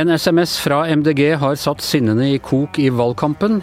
En 0.00 0.08
SMS 0.08 0.58
fra 0.58 0.86
MDG 0.96 1.34
har 1.36 1.54
satt 1.60 1.82
sinnene 1.84 2.30
i 2.32 2.38
kok 2.40 2.78
i 2.80 2.86
valgkampen. 2.88 3.58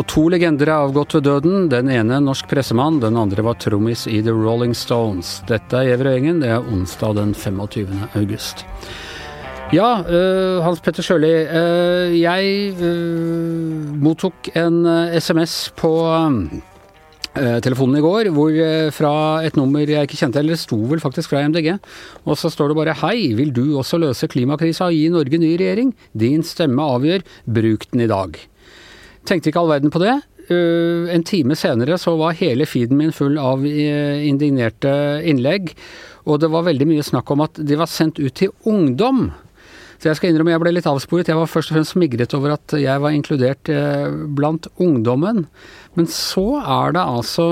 Og 0.00 0.06
to 0.08 0.22
legender 0.32 0.70
er 0.70 0.86
avgått 0.86 1.12
ved 1.18 1.26
døden. 1.26 1.66
Den 1.68 1.90
ene 1.92 2.22
norsk 2.24 2.48
pressemann, 2.48 3.02
den 3.02 3.18
andre 3.20 3.44
var 3.44 3.58
trommis 3.60 4.06
i 4.08 4.22
The 4.24 4.32
Rolling 4.32 4.72
Stones. 4.72 5.42
Dette 5.50 5.82
er 5.84 6.00
og. 6.00 6.40
Det 6.40 6.48
er 6.54 6.64
onsdag 6.72 7.18
den 7.18 7.34
25. 7.36 7.92
august. 8.16 8.64
Ja, 9.76 9.90
uh, 10.08 10.64
Hans 10.64 10.80
Petter 10.80 11.04
Sjøli. 11.04 11.34
Uh, 11.52 12.16
jeg 12.16 12.72
uh, 12.80 13.92
mottok 14.00 14.48
en 14.56 14.86
SMS 15.20 15.66
på 15.76 15.92
telefonen 17.64 18.00
i 18.00 18.04
går, 18.04 18.30
hvor 18.34 18.54
fra 18.94 19.12
et 19.46 19.56
nummer 19.58 19.86
jeg 19.86 20.08
ikke 20.08 20.18
kjente, 20.18 20.40
eller 20.40 20.56
det 20.56 20.62
sto 20.62 20.78
vel 20.90 21.02
faktisk 21.02 21.32
fra 21.32 21.44
MDG, 21.48 21.76
og 22.26 22.38
så 22.38 22.50
står 22.50 22.72
det 22.72 22.78
bare 22.78 22.96
'Hei, 22.98 23.34
vil 23.38 23.52
du 23.52 23.78
også 23.78 23.98
løse 23.98 24.28
klimakrisa 24.28 24.88
og 24.88 24.96
gi 24.96 25.08
Norge 25.08 25.38
ny 25.38 25.56
regjering? 25.56 25.94
Din 26.16 26.42
stemme 26.42 26.82
avgjør, 26.82 27.22
bruk 27.46 27.90
den 27.92 28.00
i 28.00 28.10
dag'. 28.10 28.36
Tenkte 29.28 29.50
ikke 29.50 29.60
all 29.60 29.72
verden 29.72 29.90
på 29.92 30.00
det. 30.00 30.20
Uh, 30.48 31.04
en 31.12 31.24
time 31.24 31.52
senere 31.52 31.98
så 32.00 32.14
var 32.16 32.36
hele 32.38 32.64
feeden 32.64 32.96
min 32.96 33.12
full 33.12 33.36
av 33.36 33.64
indignerte 33.64 35.20
innlegg. 35.28 35.74
Og 36.28 36.40
det 36.40 36.50
var 36.52 36.66
veldig 36.68 36.88
mye 36.88 37.04
snakk 37.04 37.30
om 37.32 37.44
at 37.44 37.60
de 37.60 37.76
var 37.76 37.88
sendt 37.88 38.20
ut 38.20 38.32
til 38.36 38.52
ungdom. 38.68 39.28
Så 39.98 40.10
jeg 40.10 40.18
skal 40.18 40.30
innrømme 40.30 40.54
jeg 40.54 40.62
ble 40.62 40.72
litt 40.76 40.88
avsporet. 40.88 41.30
Jeg 41.30 41.38
var 41.38 41.50
først 41.50 41.72
og 41.72 41.78
fremst 41.78 41.96
smigret 41.96 42.34
over 42.38 42.54
at 42.54 42.76
jeg 42.78 43.02
var 43.02 43.14
inkludert 43.16 43.70
uh, 43.74 44.06
blant 44.38 44.70
ungdommen. 44.78 45.46
Men 45.98 46.10
så 46.12 46.60
er 46.62 46.94
det 46.94 47.02
altså 47.02 47.48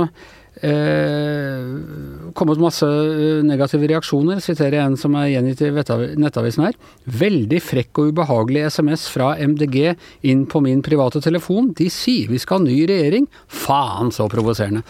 eh, 0.62 2.30
kommet 2.36 2.60
masse 2.62 2.86
eh, 2.86 3.42
negative 3.46 3.88
reaksjoner. 3.90 4.40
Siterer 4.44 4.84
en 4.84 4.96
som 5.00 5.16
er 5.18 5.32
gjengitt 5.34 5.62
i 5.66 5.72
Nettavisen 5.74 6.66
her. 6.66 6.78
Veldig 7.24 7.60
frekk 7.64 8.00
og 8.00 8.12
ubehagelig 8.14 8.66
SMS 8.76 9.08
fra 9.12 9.34
MDG 9.36 9.96
inn 10.30 10.46
på 10.50 10.62
min 10.64 10.84
private 10.86 11.22
telefon. 11.24 11.72
De 11.76 11.88
sier 11.92 12.30
vi 12.32 12.40
skal 12.42 12.60
ha 12.60 12.68
ny 12.68 12.78
regjering. 12.88 13.28
Faen 13.48 14.12
så 14.14 14.28
provoserende. 14.32 14.84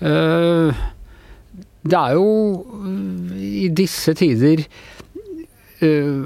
Eh, 0.00 0.84
det 1.84 2.00
er 2.00 2.16
jo 2.16 2.28
eh, 2.80 3.44
i 3.64 3.68
disse 3.76 4.16
tider 4.18 4.64
eh, 5.84 6.24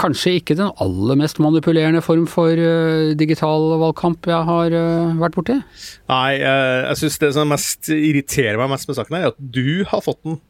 kanskje 0.00 0.38
ikke 0.40 0.56
den 0.58 0.72
aller 0.82 1.18
mest 1.18 1.38
manipulerende 1.42 2.02
form 2.04 2.26
for 2.30 2.50
uh, 2.50 3.12
digital 3.18 3.74
valgkamp 3.82 4.26
jeg 4.30 4.48
har 4.48 4.74
uh, 4.74 5.14
vært 5.20 5.36
borti? 5.38 5.60
Nei, 6.10 6.30
uh, 6.40 6.90
jeg 6.90 7.04
syns 7.04 7.20
det 7.22 7.34
som 7.36 7.52
mest 7.52 7.92
irriterer 7.94 8.58
meg 8.60 8.74
mest 8.74 8.90
med 8.90 8.98
saken, 8.98 9.20
er 9.20 9.30
at 9.32 9.38
du 9.38 9.84
har 9.90 10.04
fått 10.04 10.22
den. 10.26 10.40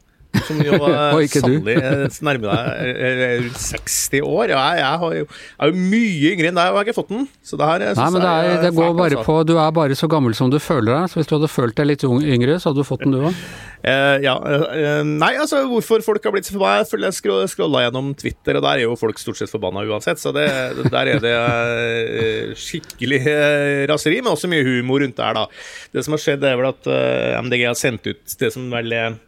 Som 0.43 0.59
jo 0.65 0.75
sannelig 1.31 1.77
nærmer 2.25 2.49
deg 2.49 3.43
rundt 3.45 3.59
60 3.61 4.25
år. 4.25 4.51
Ja, 4.51 4.63
jeg, 4.73 4.81
jeg, 4.81 4.99
har 5.03 5.13
jo, 5.15 5.21
jeg, 5.21 5.59
er 5.59 5.71
jo 5.71 5.85
mye 5.93 6.31
yngre 6.33 6.49
enn 6.51 6.59
deg 6.59 6.71
og 6.73 6.79
har 6.79 6.87
ikke 6.87 6.97
fått 6.97 7.13
den. 7.13 7.29
Så 7.45 7.59
det 7.59 7.69
her 7.69 7.85
Nei, 7.85 8.09
men 8.11 8.19
det, 8.25 8.33
er, 8.33 8.59
det 8.65 8.73
går 8.75 8.91
bare 8.97 9.19
altså. 9.19 9.25
på 9.29 9.37
Du 9.47 9.55
er 9.55 9.71
bare 9.75 9.97
så 9.97 10.09
gammel 10.11 10.35
som 10.37 10.51
du 10.51 10.59
føler 10.59 10.91
deg. 10.91 11.11
Så 11.11 11.21
hvis 11.21 11.31
du 11.31 11.37
hadde 11.37 11.51
følt 11.51 11.77
deg 11.79 11.89
litt 11.91 12.05
yngre, 12.05 12.59
så 12.59 12.71
hadde 12.71 12.83
du 12.83 12.87
fått 12.87 13.05
den 13.05 13.15
du 13.15 13.21
òg. 13.29 13.41
Uh, 13.85 14.17
ja, 14.23 14.33
uh, 14.41 15.03
nei, 15.05 15.35
altså 15.37 15.59
hvorfor 15.69 16.01
folk 16.01 16.23
har 16.25 16.33
blitt 16.33 16.47
så 16.47 16.55
forbanna 16.55 16.79
Jeg 16.79 16.87
føler 16.89 17.11
jeg 17.11 17.49
scrolla 17.51 17.83
gjennom 17.83 18.07
Twitter, 18.17 18.57
og 18.57 18.63
der 18.65 18.79
er 18.79 18.87
jo 18.87 18.95
folk 18.97 19.19
stort 19.21 19.37
sett 19.37 19.51
forbanna 19.51 19.83
uansett. 19.85 20.21
Så 20.21 20.33
det, 20.33 20.47
der 20.89 21.11
er 21.13 21.21
det 21.21 21.35
uh, 21.35 22.55
skikkelig 22.57 23.21
raseri, 23.91 24.23
men 24.23 24.33
også 24.33 24.49
mye 24.49 24.65
humor 24.65 25.05
rundt 25.05 25.19
det 25.19 25.27
her, 25.27 25.37
da. 25.37 25.45
Det 25.93 26.05
som 26.05 26.17
har 26.17 26.23
skjedd, 26.23 26.47
er 26.49 26.57
vel 26.57 26.71
at 26.71 26.91
MDG 27.45 27.67
har 27.67 27.77
sendt 27.77 28.09
ut 28.09 28.37
det 28.41 28.51
som 28.55 28.67
vel 28.73 28.95
er 28.95 29.19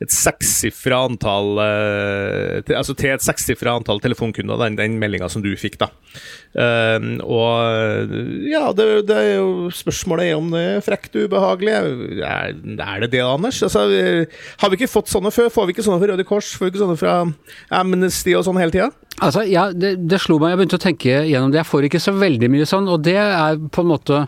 et 0.00 0.12
sekssifra 0.14 1.02
antall 1.10 1.58
uh, 1.60 2.60
til, 2.64 2.76
Altså 2.78 2.94
til 2.96 3.12
et 3.12 3.24
sekssifra 3.24 3.74
antall 3.76 4.00
telefonkunder, 4.00 4.56
den, 4.62 4.78
den 4.78 4.96
meldinga 5.02 5.28
som 5.32 5.44
du 5.44 5.50
fikk, 5.60 5.76
da. 5.82 5.90
Uh, 6.56 7.20
og 7.20 8.14
ja, 8.48 8.70
det, 8.76 8.88
det, 9.10 9.18
er 9.18 9.36
jo 9.42 9.68
spørsmålet 9.74 10.30
er 10.30 10.40
om 10.40 10.48
det 10.54 10.64
er 10.70 10.86
frekt 10.86 11.18
ubehagelig. 11.20 11.76
Er, 12.24 12.56
er 12.56 13.04
det 13.04 13.12
det, 13.12 13.22
Anders? 13.26 13.60
Altså, 13.66 13.84
har 14.62 14.72
vi 14.72 14.80
ikke 14.80 14.90
fått 14.90 15.12
sånne 15.12 15.34
før? 15.34 15.52
Får 15.52 15.68
vi 15.68 15.76
ikke 15.76 15.86
sånne 15.86 16.00
fra 16.00 16.14
Røde 16.14 16.26
Kors? 16.28 16.54
Får 16.56 16.68
vi 16.68 16.74
ikke 16.74 16.84
sånne 16.86 17.00
fra 17.00 17.20
Amnesty 17.82 18.34
og 18.38 18.46
sånn 18.48 18.60
hele 18.60 18.74
tida? 18.74 18.90
Altså, 19.20 19.42
ja, 19.44 19.66
det, 19.74 19.96
det, 20.08 20.20
slo 20.22 20.38
meg, 20.40 20.54
jeg 20.54 20.58
begynte 20.60 20.78
å 20.78 20.82
tenke 20.82 21.16
gjennom 21.28 21.50
det. 21.52 21.58
Jeg 21.60 21.68
får 21.68 21.86
ikke 21.88 22.00
så 22.00 22.14
veldig 22.16 22.48
mye 22.52 22.66
sånn, 22.68 22.86
og 22.88 23.02
det 23.04 23.18
er 23.20 23.58
på 23.74 23.82
en 23.82 23.90
måte 23.90 24.20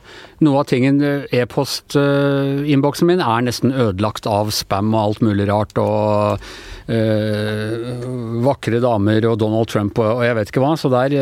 noe 0.44 0.60
av 0.60 0.66
tingen. 0.68 0.98
E-postinnboksen 1.32 3.08
min 3.08 3.22
er 3.24 3.46
nesten 3.46 3.72
ødelagt 3.72 4.28
av 4.28 4.50
spam 4.52 4.92
og 4.92 5.00
alt 5.00 5.22
mulig 5.24 5.46
rart, 5.48 5.61
og 5.82 6.42
øh, 6.88 8.02
vakre 8.44 8.82
damer 8.82 9.28
og 9.30 9.38
Donald 9.40 9.70
Trump 9.70 9.98
og, 10.02 10.18
og, 10.18 10.24
jeg 10.26 10.36
vet 10.38 10.52
ikke 10.52 10.64
hva. 10.64 10.74
Så 10.76 10.90
der, 10.92 11.16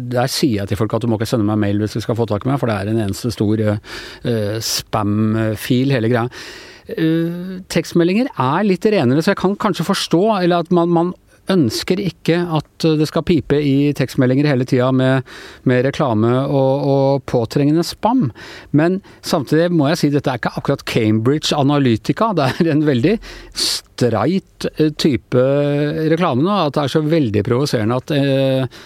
der, 0.00 0.30
sier 0.30 0.62
jeg 0.62 0.68
til 0.68 0.80
folk 0.82 0.94
at 0.94 1.02
du 1.02 1.10
må 1.10 1.18
ikke 1.20 1.30
sende 1.32 1.48
meg 1.48 1.60
mail 1.62 1.82
hvis 1.82 1.96
du 1.96 2.04
skal 2.04 2.18
få 2.18 2.28
tak 2.28 2.46
i 2.46 2.52
meg, 2.52 2.60
for 2.60 2.70
det 2.70 2.78
er 2.78 2.92
en 2.92 3.04
eneste 3.08 3.32
stor 3.34 3.66
øh, 3.66 4.56
spam-fil, 4.60 5.94
hele 5.96 6.12
greia. 6.12 6.26
Uh, 6.86 7.58
tekstmeldinger 7.66 8.28
er 8.30 8.62
litt 8.62 8.84
renere, 8.86 9.18
så 9.18 9.32
jeg 9.32 9.40
kan 9.40 9.56
kanskje 9.58 9.88
forstå 9.88 10.20
eller 10.36 10.62
at 10.62 10.68
man, 10.70 10.92
man 10.94 11.08
ønsker 11.52 12.00
ikke 12.02 12.38
at 12.58 12.86
det 13.00 13.08
skal 13.10 13.24
pipe 13.26 13.58
i 13.60 13.92
tekstmeldinger 13.96 14.48
hele 14.50 14.66
tida 14.68 14.90
med, 14.94 15.26
med, 15.68 15.84
reklame 15.86 16.32
og, 16.46 16.86
og, 16.92 17.24
påtrengende 17.30 17.84
spam. 17.86 18.30
Men 18.76 19.00
samtidig 19.26 19.70
må 19.74 19.90
jeg 19.90 20.00
si 20.00 20.12
dette 20.14 20.32
er 20.32 20.40
ikke 20.40 20.54
akkurat 20.58 20.86
Cambridge 20.88 21.56
Analytica. 21.56 22.32
Det 22.36 22.50
er 22.50 22.72
en 22.72 22.86
veldig 22.86 23.16
streit 23.56 24.66
eh, 24.76 24.92
type 24.98 25.44
reklame 26.12 26.44
nå. 26.44 26.56
At 26.66 26.76
det 26.76 26.84
er 26.84 26.94
så 26.96 27.04
veldig 27.06 27.44
provoserende 27.46 28.00
at 28.00 28.14
eh, 28.16 28.80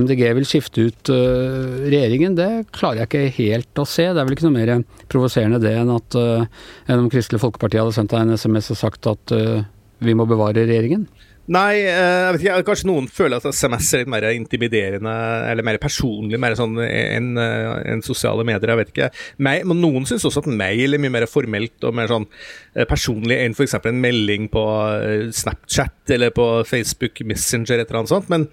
MDG 0.00 0.24
vil 0.38 0.48
skifte 0.48 0.88
ut 0.88 1.12
eh, 1.12 1.86
regjeringen, 1.86 2.36
det 2.38 2.50
klarer 2.76 3.04
jeg 3.04 3.10
ikke 3.10 3.36
helt 3.40 3.82
å 3.82 3.86
se. 3.88 4.08
Det 4.10 4.20
er 4.20 4.26
vel 4.26 4.36
ikke 4.36 4.48
noe 4.48 4.58
mer 4.58 4.74
provoserende 5.12 5.62
det 5.62 5.76
enn 5.80 5.94
at 5.94 6.18
eh, 6.18 6.48
enn 6.90 7.04
om 7.04 7.10
Kristelig 7.12 7.42
Folkeparti 7.42 7.80
hadde 7.80 7.94
sendt 7.96 8.14
deg 8.14 8.26
en 8.26 8.36
SMS 8.36 8.72
og 8.74 8.80
sagt 8.80 9.10
at 9.10 9.34
eh, 9.36 9.64
vi 10.04 10.16
må 10.16 10.26
bevare 10.28 10.66
regjeringen. 10.66 11.06
Nei, 11.52 11.74
eh, 11.78 12.22
jeg 12.26 12.34
vet 12.34 12.44
ikke. 12.44 12.62
Kanskje 12.66 12.88
noen 12.90 13.06
føler 13.12 13.38
at 13.38 13.46
SMS 13.54 13.92
er 13.94 14.02
litt 14.02 14.10
mer 14.10 14.26
intimiderende 14.32 15.14
eller 15.50 15.66
mer 15.66 15.78
personlig 15.82 16.40
mer 16.42 16.56
sånn 16.58 16.74
enn 16.82 17.36
en 17.38 18.02
sosiale 18.06 18.46
medier. 18.46 18.72
Jeg 18.72 18.80
vet 18.80 18.92
ikke. 18.94 19.10
Men 19.46 19.76
noen 19.78 20.08
syns 20.08 20.26
også 20.26 20.42
at 20.42 20.50
mail 20.50 20.96
er 20.96 21.02
mye 21.02 21.14
mer 21.14 21.28
formelt 21.30 21.86
og 21.86 21.94
mer 21.96 22.10
sånn 22.10 22.26
eh, 22.74 22.86
personlig 22.88 23.38
enn 23.44 23.54
f.eks. 23.54 23.78
en 23.78 24.02
melding 24.02 24.50
på 24.52 24.66
eh, 24.96 25.28
Snapchat 25.34 26.16
eller 26.16 26.34
på 26.34 26.48
Facebook 26.66 27.22
Messenger, 27.26 27.80
et 27.80 27.88
eller 27.88 28.02
annet 28.02 28.14
sånt. 28.14 28.32
Men 28.32 28.48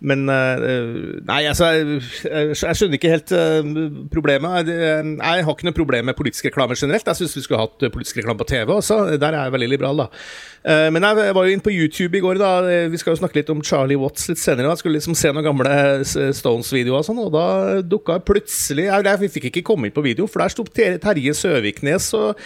men 0.00 0.26
Nei, 0.26 1.38
altså 1.48 1.70
Jeg, 1.72 2.00
jeg 2.52 2.78
skjønner 2.78 2.98
ikke 2.98 3.12
helt 3.14 3.32
problemet. 4.12 4.68
Jeg, 4.68 5.44
har 5.46 5.54
ikke 5.54 5.68
noe 5.68 5.76
problem 5.76 6.10
med 6.10 6.18
politisk 6.18 6.50
reklame 6.50 6.76
generelt. 6.76 7.06
Jeg 7.08 7.20
syns 7.20 7.36
vi 7.38 7.44
skulle 7.46 7.62
hatt 7.62 7.86
politisk 7.94 8.20
reklame 8.20 8.40
på 8.42 8.48
TV 8.50 8.74
også. 8.76 9.16
Der 9.16 9.32
er 9.32 9.46
jeg 9.46 9.56
veldig 9.56 9.70
liberal, 9.72 10.04
da. 10.04 10.10
Eh, 10.66 10.88
men 10.90 11.04
jeg 11.04 11.34
var 11.36 11.46
jo 11.46 11.54
inne 11.54 11.62
på 11.62 11.70
YouTube 11.70 12.18
i 12.18 12.22
går. 12.22 12.40
da 12.40 12.50
eh, 12.66 12.88
Vi 12.90 12.98
skal 12.98 13.14
jo 13.14 13.20
snakke 13.20 13.38
litt 13.38 13.50
om 13.52 13.62
Charlie 13.62 13.98
Watts 14.00 14.26
litt 14.30 14.40
senere. 14.42 14.72
Jeg 14.72 14.82
skulle 14.82 14.98
liksom 14.98 15.14
se 15.18 15.30
noen 15.30 15.46
gamle 15.46 15.76
Stones-videoer, 16.34 17.04
og 17.04 17.06
sånn 17.06 17.22
Og 17.22 17.30
da 17.34 17.46
dukka 17.86 18.18
plutselig 18.26 18.88
jeg 18.90 19.30
fikk 19.36 19.48
ikke 19.50 19.64
komme 19.66 19.86
inn 19.86 19.94
på 19.94 20.04
video, 20.04 20.26
for 20.30 20.42
der 20.42 20.52
sto 20.52 20.64
Terje 20.66 21.34
Søviknes 21.36 22.08
og, 22.18 22.40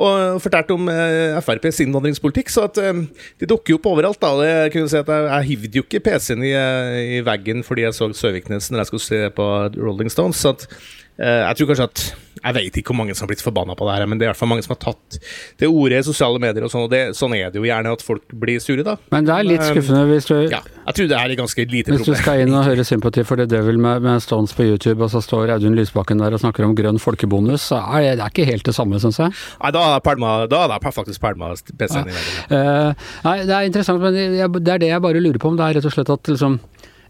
og 0.00 0.40
fortalte 0.42 0.74
om 0.76 0.88
eh, 0.92 1.36
FrPs 1.42 1.82
innvandringspolitikk. 1.84 2.52
Så 2.52 2.66
at 2.70 2.80
de 2.80 3.48
dukker 3.48 3.74
jo 3.74 3.80
opp 3.80 3.90
overalt. 3.92 4.20
da 4.22 4.32
Jeg 4.46 4.72
kunne 4.74 4.90
si 4.90 5.00
at 5.00 5.12
jeg, 5.12 5.28
jeg 5.28 5.48
hivde 5.50 5.80
jo 5.80 5.84
ikke 5.84 6.02
PC-en 6.08 6.46
i, 6.46 6.54
i, 7.00 7.20
veggen 7.26 7.64
fordi 7.66 7.86
jeg 7.86 7.96
så 7.96 8.10
Søviknes 8.16 8.70
når 8.70 8.82
jeg 8.82 8.90
skulle 8.90 9.06
se 9.06 9.20
på 9.36 9.46
Rolling 9.76 10.12
Stones. 10.12 10.44
At 10.48 10.66
jeg 11.16 11.56
tror 11.56 11.68
kanskje 11.70 11.84
at 11.88 12.00
Jeg 12.42 12.54
vet 12.54 12.74
ikke 12.76 12.92
hvor 12.92 12.98
mange 12.98 13.14
som 13.16 13.24
har 13.24 13.30
blitt 13.30 13.42
forbanna 13.42 13.74
på 13.74 13.86
det 13.88 13.94
her, 13.96 14.06
men 14.06 14.18
det 14.18 14.26
er 14.26 14.28
i 14.28 14.30
hvert 14.34 14.38
fall 14.38 14.50
mange 14.50 14.62
som 14.66 14.74
har 14.74 14.80
tatt 14.82 15.16
det 15.58 15.66
ordet 15.66 16.02
i 16.02 16.06
sosiale 16.06 16.38
medier 16.42 16.66
og 16.66 16.70
sånn, 16.70 16.84
og 16.84 16.92
det, 16.92 17.00
sånn 17.16 17.32
er 17.34 17.48
det 17.50 17.58
jo 17.58 17.64
gjerne 17.64 17.94
at 17.96 18.04
folk 18.04 18.34
blir 18.36 18.60
sure, 18.62 18.84
da. 18.86 18.98
Men 19.14 19.26
det 19.26 19.32
er 19.34 19.48
litt 19.48 19.64
eh, 19.64 19.70
skuffende 19.72 20.02
hvis 20.10 20.28
du 20.28 20.34
Ja, 20.52 20.60
jeg 20.60 20.98
tror 20.98 21.08
det 21.10 21.18
er 21.18 21.34
ganske 21.40 21.64
lite 21.64 21.88
problem. 21.88 22.04
Hvis 22.04 22.12
du 22.12 22.20
skal 22.20 22.42
inn 22.44 22.54
og 22.54 22.68
høre 22.68 22.84
sympati 22.86 23.24
for 23.26 23.40
det 23.40 23.48
Devil 23.50 23.80
med, 23.82 24.04
med 24.04 24.22
Stones 24.22 24.52
på 24.56 24.68
YouTube, 24.68 25.00
og 25.02 25.10
så 25.14 25.24
står 25.24 25.56
Audun 25.56 25.78
Lysbakken 25.78 26.20
der 26.22 26.36
og 26.36 26.44
snakker 26.44 26.68
om 26.68 26.76
grønn 26.78 27.00
folkebonus, 27.02 27.70
så 27.72 27.80
er 27.96 28.12
det, 28.20 28.28
ikke 28.28 28.46
helt 28.52 28.68
det 28.68 28.76
samme, 28.76 29.00
syns 29.02 29.18
jeg. 29.24 29.32
Nei, 29.64 29.72
da 29.72 29.88
er 29.96 30.74
det 30.76 30.94
faktisk 31.00 31.24
pælma 31.24 31.54
PC-en 31.56 32.04
ja. 32.04 32.12
i 32.12 32.18
verden. 32.20 32.52
Uh, 32.52 33.08
nei, 33.26 33.36
det 33.48 33.56
er 33.56 33.70
interessant, 33.72 34.04
men 34.04 34.20
det 34.60 34.76
er 34.76 34.84
det 34.84 34.92
jeg 34.92 35.02
bare 35.08 35.24
lurer 35.24 35.40
på 35.40 35.50
om. 35.50 35.58
Det 35.58 35.66
er 35.66 35.80
rett 35.80 35.88
og 35.88 35.96
slett 35.96 36.12
at 36.12 36.30
liksom 36.30 36.60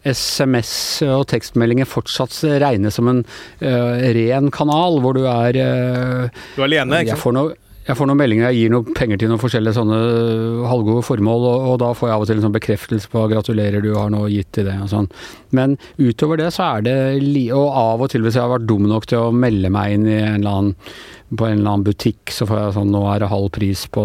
SMS 0.06 0.72
og 1.06 1.26
tekstmeldinger 1.32 1.88
fortsatt 1.88 2.34
regnes 2.62 2.96
som 2.98 3.10
en 3.10 3.22
uh, 3.26 3.94
ren 4.16 4.50
kanal, 4.54 5.00
hvor 5.02 5.16
du 5.16 5.24
er 5.26 5.60
uh, 5.60 6.42
Du 6.56 6.62
er 6.62 6.68
alene, 6.70 7.04
ikke 7.04 7.18
sant? 7.18 7.62
Jeg 7.86 7.94
får 7.94 8.08
noen 8.10 8.18
meldinger, 8.18 8.48
jeg 8.50 8.64
gir 8.64 8.72
noen 8.72 8.94
penger 8.98 9.20
til 9.20 9.28
noen 9.30 9.38
forskjellige 9.38 9.76
sånne 9.76 9.98
halvgode 10.66 11.04
formål, 11.06 11.44
og, 11.46 11.66
og 11.70 11.76
da 11.84 11.92
får 11.94 12.08
jeg 12.08 12.16
av 12.16 12.24
og 12.24 12.30
til 12.30 12.40
en 12.40 12.46
sånn 12.48 12.56
bekreftelse 12.56 13.10
på 13.12 13.22
'gratulerer, 13.30 13.84
du 13.84 13.92
har 13.94 14.10
nå 14.10 14.24
gitt 14.32 14.50
til 14.56 14.66
det' 14.66 14.74
og 14.82 14.90
sånn. 14.90 15.06
Men 15.54 15.76
utover 15.94 16.40
det 16.40 16.50
så 16.56 16.66
er 16.66 16.86
det 16.88 16.96
Og 17.54 17.68
av 17.70 18.02
og 18.02 18.10
til 18.10 18.26
hvis 18.26 18.34
jeg 18.34 18.42
har 18.42 18.56
vært 18.56 18.66
dum 18.66 18.88
nok 18.90 19.06
til 19.06 19.28
å 19.28 19.30
melde 19.30 19.70
meg 19.70 19.94
inn 19.94 20.08
i 20.10 20.18
en 20.18 20.40
eller 20.40 20.50
annen 20.50 20.74
på 21.26 21.46
en 21.46 21.58
eller 21.58 21.72
annen 21.72 21.84
butikk 21.86 22.30
så 22.30 22.46
får 22.46 22.60
jeg 22.60 22.74
sånn 22.76 22.92
Nå 22.94 23.00
er 23.10 23.22
det 23.22 23.28
halv 23.32 23.48
pris 23.54 23.80
på, 23.90 24.02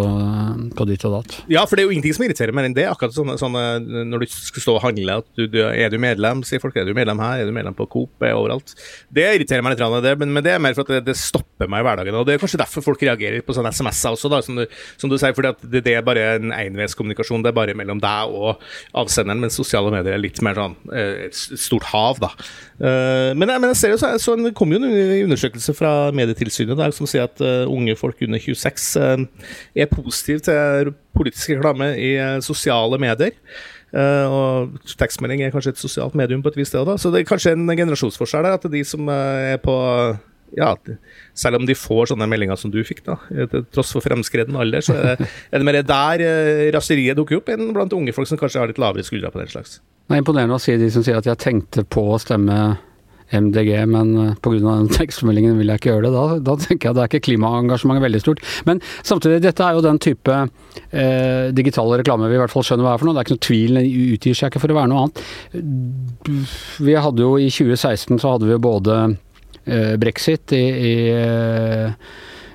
på 0.77 0.85
ditt 0.89 1.03
og 1.05 1.19
datt. 1.19 1.35
Ja, 1.51 1.67
for 1.69 1.77
det 1.77 1.83
er 1.83 1.89
jo 1.89 1.93
ingenting 1.93 2.15
som 2.17 2.25
irriterer 2.25 2.55
mer 2.55 2.65
enn 2.65 2.73
det. 2.73 2.87
Akkurat 2.89 3.13
sånne, 3.13 3.35
sånne 3.37 4.05
når 4.09 4.23
du 4.23 4.31
skal 4.31 4.63
stå 4.65 4.75
og 4.79 4.85
handle, 4.87 5.19
at 5.21 5.27
du, 5.37 5.43
du, 5.51 5.59
er 5.61 5.93
du 5.93 5.99
medlem, 6.01 6.41
sier 6.47 6.61
folk. 6.63 6.79
Er 6.79 6.89
du 6.89 6.95
medlem 6.97 7.21
her? 7.21 7.43
Er 7.43 7.49
du 7.49 7.53
medlem 7.53 7.77
på 7.77 7.85
Coop? 7.91 8.25
Er 8.25 8.33
overalt. 8.33 8.73
Det 9.13 9.27
irriterer 9.37 9.61
meg 9.65 9.75
litt, 9.75 9.83
det, 10.01 10.15
men, 10.17 10.33
men, 10.33 10.45
det 10.45 10.55
er 10.55 10.63
mer 10.63 10.73
for 10.77 10.87
at 10.87 10.95
det, 10.95 11.03
det, 11.11 11.17
stopper 11.21 11.69
meg 11.69 11.83
i 11.83 11.87
hverdagen. 11.87 12.17
Og 12.17 12.25
det 12.25 12.35
er 12.35 12.41
kanskje 12.41 12.61
derfor 12.63 12.85
folk 12.87 13.05
reagerer 13.05 13.45
på 13.45 13.53
sånne 13.57 13.73
SMS-er 13.75 14.17
også, 14.17 14.31
da, 14.33 14.41
som 14.45 14.57
du, 14.57 14.65
som 14.97 15.11
du 15.11 15.19
sier. 15.21 15.37
at 15.51 15.61
det, 15.61 15.83
det, 15.85 15.95
er 15.99 16.07
bare 16.07 16.25
en 16.39 16.55
enveiskommunikasjon. 16.57 17.45
Det 17.45 17.53
er 17.53 17.59
bare 17.61 17.77
mellom 17.77 18.01
deg 18.01 18.33
og 18.33 18.65
avsenderen, 18.97 19.45
mens 19.45 19.59
sosiale 19.61 19.93
medier 19.93 20.17
er 20.17 20.25
litt 20.25 20.41
mer 20.41 20.57
sånn 20.57 20.77
eh, 20.89 21.27
et 21.27 21.37
stort 21.37 21.85
hav, 21.93 22.17
da. 22.23 22.33
Uh, 22.81 23.37
men, 23.37 23.45
men, 23.45 23.69
jeg 23.69 23.77
ser 23.77 23.91
jo 23.93 23.99
så, 24.01 24.15
så 24.17 24.33
kom 24.57 24.71
jo 24.73 24.79
en 24.81 24.89
undersøkelse 25.27 25.75
fra 25.77 25.91
Medietilsynet 26.17 26.79
der 26.79 26.95
som 26.95 27.05
sier 27.11 27.27
at 27.27 27.43
uh, 27.43 27.69
unge 27.69 27.95
folk 27.99 28.21
under 28.25 28.41
26 28.41 28.87
uh, 28.97 29.11
eh, 29.11 29.83
er 29.83 29.91
positive 29.91 30.43
til 30.47 30.91
politisk 31.17 31.53
reklame 31.57 31.93
i 31.99 32.15
sosiale 32.43 32.99
medier. 33.01 33.37
og 33.91 34.77
tekstmelding 34.87 35.41
er 35.43 35.49
kanskje 35.51 35.73
et 35.73 35.81
sosialt 35.81 36.13
medium 36.15 36.39
på 36.41 36.47
et 36.47 36.57
visst 36.61 36.71
sted. 36.71 36.85
Da. 36.87 36.95
Så 36.95 37.09
det 37.11 37.19
er 37.19 37.27
kanskje 37.27 37.51
en 37.51 37.67
generasjonsforskjell 37.67 38.45
der, 38.47 38.55
at 38.55 38.67
de 38.71 38.83
som 38.87 39.09
er 39.11 39.57
på 39.59 39.75
ja, 40.55 40.69
selv 41.35 41.59
om 41.59 41.67
de 41.67 41.75
får 41.75 42.13
sånne 42.13 42.27
meldinger 42.31 42.55
som 42.59 42.71
du 42.71 42.79
fikk, 42.87 43.03
da, 43.03 43.17
til 43.51 43.65
tross 43.75 43.91
for 43.91 44.03
fremskreden 44.03 44.55
alder, 44.55 44.83
så 44.83 44.95
er 44.95 45.19
det, 45.19 45.27
er 45.27 45.59
det 45.59 45.67
mer 45.67 45.79
der 45.83 46.23
raseriet 46.75 47.19
dukker 47.19 47.41
opp, 47.41 47.51
enn 47.51 47.73
blant 47.75 47.91
unge 47.95 48.15
folk 48.15 48.31
som 48.31 48.39
kanskje 48.39 48.63
har 48.63 48.71
litt 48.71 48.79
lavere 48.79 49.03
skuldre 49.03 49.31
på 49.35 49.43
den 49.43 49.51
slags. 49.51 49.81
Det 50.07 50.15
er 50.15 50.23
imponerende 50.23 50.55
å 50.55 50.63
si 50.63 50.79
de 50.79 50.87
som 50.91 51.03
sier 51.03 51.19
at 51.19 51.27
jeg 51.27 51.39
tenkte 51.39 51.83
på 51.83 52.07
å 52.15 52.19
stemme 52.19 52.61
MDG, 53.31 53.71
men 53.89 54.13
eh, 54.17 54.33
pga. 54.43 54.59
den 54.59 54.91
tekstmeldingen 54.99 55.57
vil 55.59 55.71
jeg 55.71 55.81
ikke 55.81 55.93
gjøre 55.93 56.05
det. 56.07 56.13
Da, 56.15 56.39
da 56.51 56.55
tenker 56.59 56.87
jeg 56.87 56.93
at 56.93 56.99
det 56.99 57.03
er 57.05 57.11
ikke 57.11 57.25
klimaengasjementet 57.29 58.05
veldig 58.07 58.23
stort. 58.23 58.43
Men 58.67 58.83
samtidig, 59.01 59.41
dette 59.45 59.65
er 59.65 59.77
jo 59.77 59.85
den 59.85 60.01
type 60.03 60.37
eh, 60.37 61.49
digitale 61.55 62.01
reklame 62.01 62.29
vi 62.31 62.39
i 62.39 62.41
hvert 62.43 62.53
fall 62.53 62.65
skjønner 62.67 62.87
hva 62.87 62.95
er 62.95 63.01
for 63.01 63.09
noe. 63.09 63.17
Det 63.17 63.23
er 63.23 63.29
ikke 63.29 63.37
noe 63.37 63.47
tvil, 63.49 63.81
den 63.81 64.15
utgir 64.17 64.37
seg 64.37 64.51
ikke 64.51 64.63
for 64.63 64.75
å 64.75 64.79
være 64.81 64.91
noe 64.93 65.05
annet. 65.05 66.55
Vi 66.81 66.97
hadde 67.07 67.25
jo 67.27 67.35
i 67.39 67.49
2016 67.51 68.21
så 68.21 68.35
hadde 68.35 68.49
vi 68.49 68.59
både 68.61 68.99
eh, 69.65 69.95
brexit 70.01 70.57
i, 70.57 70.65
i 70.91 70.95
Eh, 71.81 71.91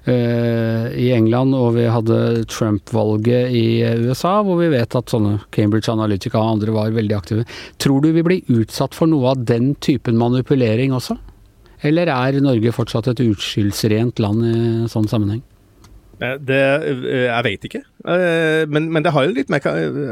i 0.07 1.09
England, 1.11 1.55
og 1.59 1.73
vi 1.75 1.87
hadde 1.91 2.45
Trump-valget 2.53 3.51
i 3.51 3.65
USA, 4.07 4.37
hvor 4.47 4.61
vi 4.61 4.69
vet 4.71 4.95
at 4.95 5.11
sånne 5.11 5.41
Cambridge 5.55 5.91
Analytica 5.91 6.39
og 6.39 6.57
andre 6.57 6.75
var 6.77 6.95
veldig 6.95 7.17
aktive. 7.17 7.47
Tror 7.83 8.05
du 8.05 8.13
vi 8.15 8.23
blir 8.27 8.55
utsatt 8.61 8.95
for 8.95 9.11
noe 9.11 9.33
av 9.35 9.43
den 9.49 9.73
typen 9.83 10.19
manipulering 10.21 10.95
også? 10.95 11.19
Eller 11.87 12.09
er 12.13 12.39
Norge 12.41 12.73
fortsatt 12.73 13.11
et 13.13 13.25
uskyldsrent 13.27 14.23
land 14.23 14.47
i 14.47 14.57
sånn 14.93 15.11
sammenheng? 15.11 15.43
Eh, 16.17 16.37
det, 16.41 16.61
eh, 16.89 17.27
jeg 17.27 17.45
vet 17.45 17.67
ikke. 17.69 17.83
Eh, 18.09 18.63
men, 18.73 18.89
men, 18.93 19.05
det 19.05 19.13
har 19.13 19.27
jo 19.27 19.35
litt 19.37 19.51
mer 19.53 19.65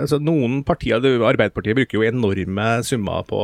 altså 0.02 0.18
Noen 0.20 0.58
partier, 0.66 1.00
Arbeiderpartiet 1.00 1.78
bruker 1.78 1.96
jo 1.96 2.04
enorme 2.04 2.66
summer 2.84 3.24
på, 3.28 3.40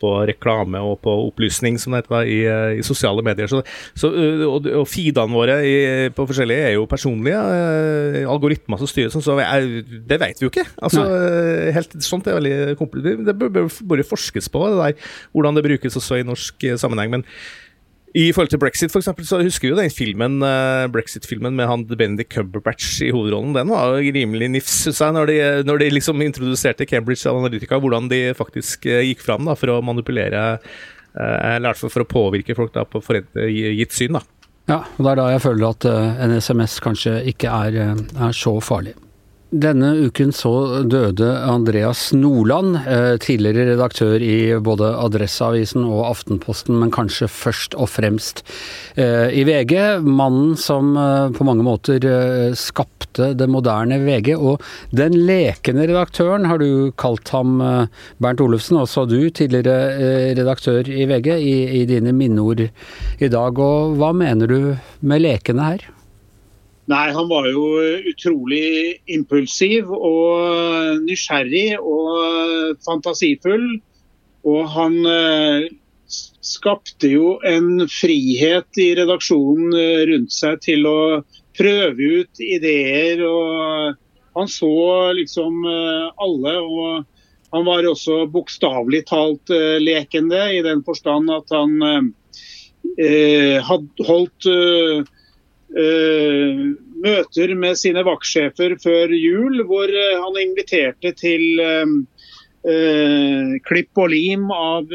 på 0.00 0.12
reklame 0.30 0.80
og 0.80 1.00
på 1.04 1.12
opplysning, 1.26 1.76
som 1.80 1.92
det 1.92 2.04
heter, 2.04 2.24
i, 2.24 2.40
i 2.80 2.86
sosiale 2.86 3.24
medier. 3.26 3.50
Så, 3.52 3.62
så, 3.98 4.12
og, 4.48 4.68
og 4.80 4.88
feedene 4.88 5.36
våre 5.36 5.60
i, 5.66 5.76
på 6.16 6.28
forskjellige 6.30 6.70
er 6.70 6.76
jo 6.78 6.88
personlige. 6.90 7.40
Algoritmer 8.30 8.80
som 8.80 8.90
styrer 8.90 9.12
sånn, 9.12 9.24
så 9.26 9.36
jeg, 9.42 9.84
det 10.08 10.20
vet 10.22 10.40
vi 10.40 10.48
jo 10.48 10.52
ikke. 10.52 10.68
Altså, 10.80 11.04
helt, 11.76 11.98
sånt 12.04 12.30
er 12.30 12.40
veldig 12.40 12.78
komplisert. 12.80 13.26
Det 13.28 13.36
bør 13.36 13.66
bare 13.68 14.06
forskes 14.08 14.48
på, 14.52 14.68
det 14.70 14.80
der, 14.80 15.10
hvordan 15.36 15.58
det 15.58 15.66
brukes 15.68 16.00
også 16.00 16.20
i 16.20 16.26
norsk 16.26 16.70
sammenheng. 16.80 17.18
men 17.18 17.28
i 18.18 18.30
forhold 18.34 18.50
til 18.50 18.58
brexit, 18.58 18.90
for 18.90 18.98
eksempel, 18.98 19.26
så 19.26 19.38
husker 19.38 19.68
vi 19.68 19.70
jo 19.70 19.78
den 19.78 19.92
filmen, 19.94 20.40
uh, 20.42 20.88
brexit-filmen 20.90 21.54
med 21.54 21.68
han 21.70 21.84
Benedict 21.86 22.32
Cumberbatch 22.34 23.04
i 23.06 23.12
hovedrollen. 23.14 23.52
Den 23.54 23.70
var 23.70 24.00
rimelig 24.02 24.48
nifs, 24.50 24.80
syns 24.84 25.02
jeg, 25.04 25.14
når 25.14 25.30
de, 25.30 25.36
når 25.68 25.82
de, 25.82 25.90
liksom 25.94 26.24
introduserte 26.24 26.88
Cambridge 26.90 27.30
Analytica. 27.30 27.78
Hvordan 27.78 28.08
de 28.10 28.34
faktisk 28.34 28.88
uh, 28.90 28.98
gikk 29.06 29.22
fram 29.22 29.46
da, 29.46 29.54
for 29.58 29.76
å 29.76 29.78
manipulere, 29.86 30.42
uh, 30.58 31.38
eller 31.54 31.78
for, 31.78 31.92
for 31.92 32.02
å 32.02 32.10
påvirke 32.10 32.56
folk 32.58 32.74
da, 32.74 32.82
på 32.82 33.02
gitt 33.46 33.94
syn. 33.94 34.18
da. 34.18 34.24
Ja, 34.70 34.80
og 34.82 35.06
det 35.06 35.12
er 35.12 35.22
da 35.22 35.30
jeg 35.32 35.44
føler 35.46 35.70
at 35.70 35.86
en 35.90 36.34
SMS 36.38 36.76
kanskje 36.82 37.14
ikke 37.30 37.50
er, 37.50 37.94
er 37.94 38.34
så 38.36 38.52
farlig. 38.62 38.94
Denne 39.50 39.96
uken 40.06 40.30
så 40.30 40.52
døde 40.86 41.26
Andreas 41.42 42.12
Norland, 42.14 42.76
eh, 42.86 43.16
tidligere 43.18 43.72
redaktør 43.72 44.22
i 44.22 44.54
både 44.62 44.92
Adresseavisen 44.94 45.82
og 45.82 46.04
Aftenposten, 46.06 46.78
men 46.78 46.92
kanskje 46.94 47.26
først 47.26 47.74
og 47.74 47.90
fremst 47.90 48.44
eh, 48.94 49.26
i 49.34 49.42
VG. 49.42 49.74
Mannen 50.06 50.54
som 50.54 50.94
eh, 50.94 51.34
på 51.34 51.48
mange 51.48 51.66
måter 51.66 52.06
skapte 52.54 53.32
det 53.34 53.50
moderne 53.50 53.98
VG. 54.06 54.36
Og 54.38 54.62
den 54.94 55.18
lekende 55.18 55.90
redaktøren 55.90 56.46
har 56.46 56.62
du 56.62 56.94
kalt 56.94 57.34
ham, 57.34 57.58
Bernt 58.22 58.46
Olufsen, 58.46 58.78
også 58.78 59.08
du, 59.10 59.18
tidligere 59.34 60.30
redaktør 60.38 60.86
i 60.86 61.10
VG, 61.10 61.34
i, 61.42 61.56
i 61.82 61.86
dine 61.90 62.14
minneord 62.14 62.68
i 63.18 63.34
dag. 63.34 63.58
Og 63.58 63.98
hva 63.98 64.14
mener 64.14 64.46
du 64.46 64.60
med 65.02 65.26
lekende 65.26 65.72
her? 65.74 65.90
Nei, 66.90 67.10
han 67.14 67.28
var 67.30 67.46
jo 67.46 67.66
utrolig 68.10 68.98
impulsiv 69.14 69.90
og 69.94 71.04
nysgjerrig 71.04 71.76
og 71.78 72.80
fantasifull. 72.82 73.66
Og 74.48 74.64
han 74.72 74.96
eh, 75.06 75.68
skapte 76.10 77.10
jo 77.12 77.36
en 77.46 77.84
frihet 77.92 78.80
i 78.80 78.88
redaksjonen 78.98 79.76
eh, 79.76 80.02
rundt 80.10 80.34
seg 80.34 80.58
til 80.64 80.88
å 80.88 81.00
prøve 81.58 82.10
ut 82.22 82.42
ideer. 82.42 83.22
og 83.28 83.94
Han 84.38 84.50
så 84.50 84.72
liksom 85.20 85.62
eh, 85.70 86.10
alle. 86.26 86.56
og 86.58 87.54
Han 87.54 87.68
var 87.68 87.86
også 87.86 88.24
bokstavelig 88.34 89.04
talt 89.12 89.54
lekende 89.84 90.42
i 90.56 90.60
den 90.66 90.82
forstand 90.86 91.30
at 91.34 91.54
han 91.54 91.78
eh, 92.98 93.62
hadde 93.62 94.10
holdt 94.10 94.50
Uh, 94.50 95.06
møter 95.70 97.54
med 97.54 97.78
sine 97.78 98.02
vaktsjefer 98.06 98.74
før 98.82 99.12
jul, 99.14 99.62
hvor 99.68 99.90
uh, 99.90 100.22
han 100.24 100.40
inviterte 100.42 101.12
til 101.18 101.60
uh, 101.62 103.54
klipp 103.68 104.00
og 104.02 104.10
lim 104.12 104.50
av 104.52 104.90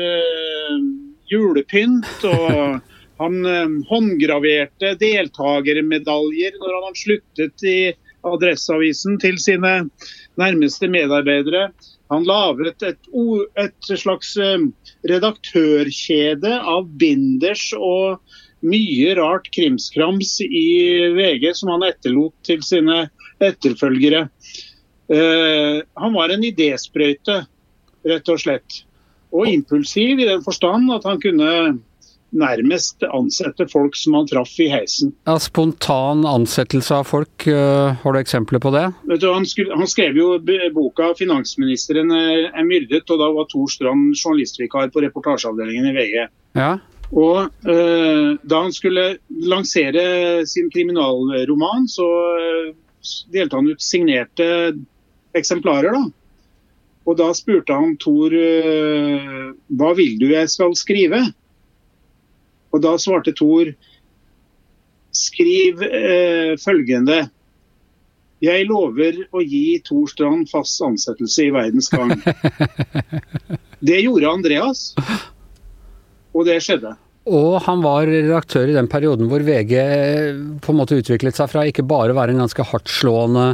julepynt. 1.32 2.28
og 2.30 2.84
Han 3.18 3.40
håndgraverte 3.90 4.92
deltakermedaljer 5.02 6.60
når 6.62 6.76
han 6.84 7.00
sluttet 7.00 7.66
i 7.66 7.80
Adresseavisen 8.26 9.18
til 9.22 9.40
sine 9.42 9.74
nærmeste 10.38 10.92
medarbeidere. 10.94 11.72
Han 12.14 12.28
laget 12.30 12.84
et, 12.86 13.10
et 13.66 13.90
slags 13.98 14.36
redaktørkjede 15.10 16.54
av 16.76 16.86
binders 17.02 17.72
og 17.80 18.20
mye 18.66 19.16
rart 19.20 19.50
krimskrams 19.54 20.38
i 20.46 20.68
VG 21.16 21.52
som 21.58 21.74
han 21.76 21.88
etterlot 21.88 22.36
til 22.46 22.64
sine 22.66 23.06
etterfølgere. 23.44 24.28
Uh, 25.12 25.82
han 26.02 26.16
var 26.16 26.34
en 26.34 26.46
idésprøyte, 26.46 27.44
rett 28.06 28.32
og 28.32 28.42
slett. 28.42 28.86
Og 29.36 29.50
impulsiv 29.52 30.22
i 30.22 30.30
den 30.30 30.42
forstand 30.46 30.90
at 30.96 31.06
han 31.06 31.22
kunne 31.22 31.52
nærmest 32.36 33.04
ansette 33.16 33.68
folk 33.72 33.96
som 33.96 34.18
han 34.18 34.28
traff 34.28 34.52
i 34.60 34.68
heisen. 34.68 35.14
Ja, 35.28 35.38
Spontan 35.40 36.26
ansettelse 36.28 36.98
av 36.98 37.06
folk, 37.08 37.46
uh, 37.48 37.94
har 38.02 38.16
du 38.16 38.20
eksempler 38.20 38.60
på 38.64 38.74
det? 38.76 38.88
Du, 39.22 39.30
han, 39.30 39.46
skulle, 39.48 39.76
han, 39.78 39.88
skrev 39.88 40.18
jo 40.20 40.34
boka 40.76 41.14
'Finansministeren 41.16 42.12
er 42.12 42.66
myrdet', 42.68 43.08
og 43.08 43.22
da 43.22 43.30
var 43.38 43.48
Tor 43.52 43.70
Strand 43.72 44.18
journalistvikar 44.18 44.92
på 44.92 45.06
reportasjeavdelingen 45.06 45.92
i 45.92 45.96
VG. 45.96 46.28
Ja. 46.58 46.74
Og 47.16 47.70
eh, 47.72 48.30
Da 48.44 48.62
han 48.66 48.74
skulle 48.76 49.18
lansere 49.30 50.46
sin 50.50 50.70
kriminalroman, 50.74 51.88
så 51.88 52.08
eh, 52.36 52.74
delte 53.32 53.56
han 53.60 53.72
ut 53.72 53.82
signerte 53.82 54.48
eksemplarer. 55.36 55.96
da. 55.96 56.04
Og 57.06 57.18
Da 57.20 57.32
spurte 57.38 57.78
han 57.78 57.96
Tor 58.02 58.34
eh, 58.36 59.52
hva 59.80 59.94
vil 59.98 60.18
du 60.20 60.28
jeg 60.34 60.52
skal 60.52 60.76
skrive? 60.78 61.22
Og 62.76 62.84
Da 62.84 62.98
svarte 63.00 63.36
Tor 63.38 63.72
skriv 65.16 65.80
eh, 65.88 66.56
følgende. 66.60 67.30
Jeg 68.44 68.66
lover 68.68 69.22
å 69.32 69.40
gi 69.40 69.80
Tor 69.86 70.10
Strand 70.12 70.50
fast 70.52 70.82
ansettelse 70.84 71.46
i 71.48 71.54
Verdens 71.56 71.88
Gang. 71.94 72.12
Det 73.86 74.02
gjorde 74.02 74.34
Andreas. 74.34 74.90
Og 76.36 76.44
det 76.48 76.58
skjedde. 76.66 76.96
Og 77.26 77.56
han 77.66 77.82
var 77.82 78.06
redaktør 78.06 78.70
i 78.70 78.76
den 78.76 78.88
perioden 78.90 79.26
hvor 79.32 79.42
VG 79.42 79.72
på 80.62 80.74
en 80.74 80.78
måte 80.78 81.00
utviklet 81.00 81.38
seg 81.38 81.50
fra 81.50 81.64
ikke 81.66 81.86
bare 81.88 82.14
å 82.14 82.18
være 82.20 82.36
en 82.36 82.44
ganske 82.44 82.66
hardtslående 82.70 83.46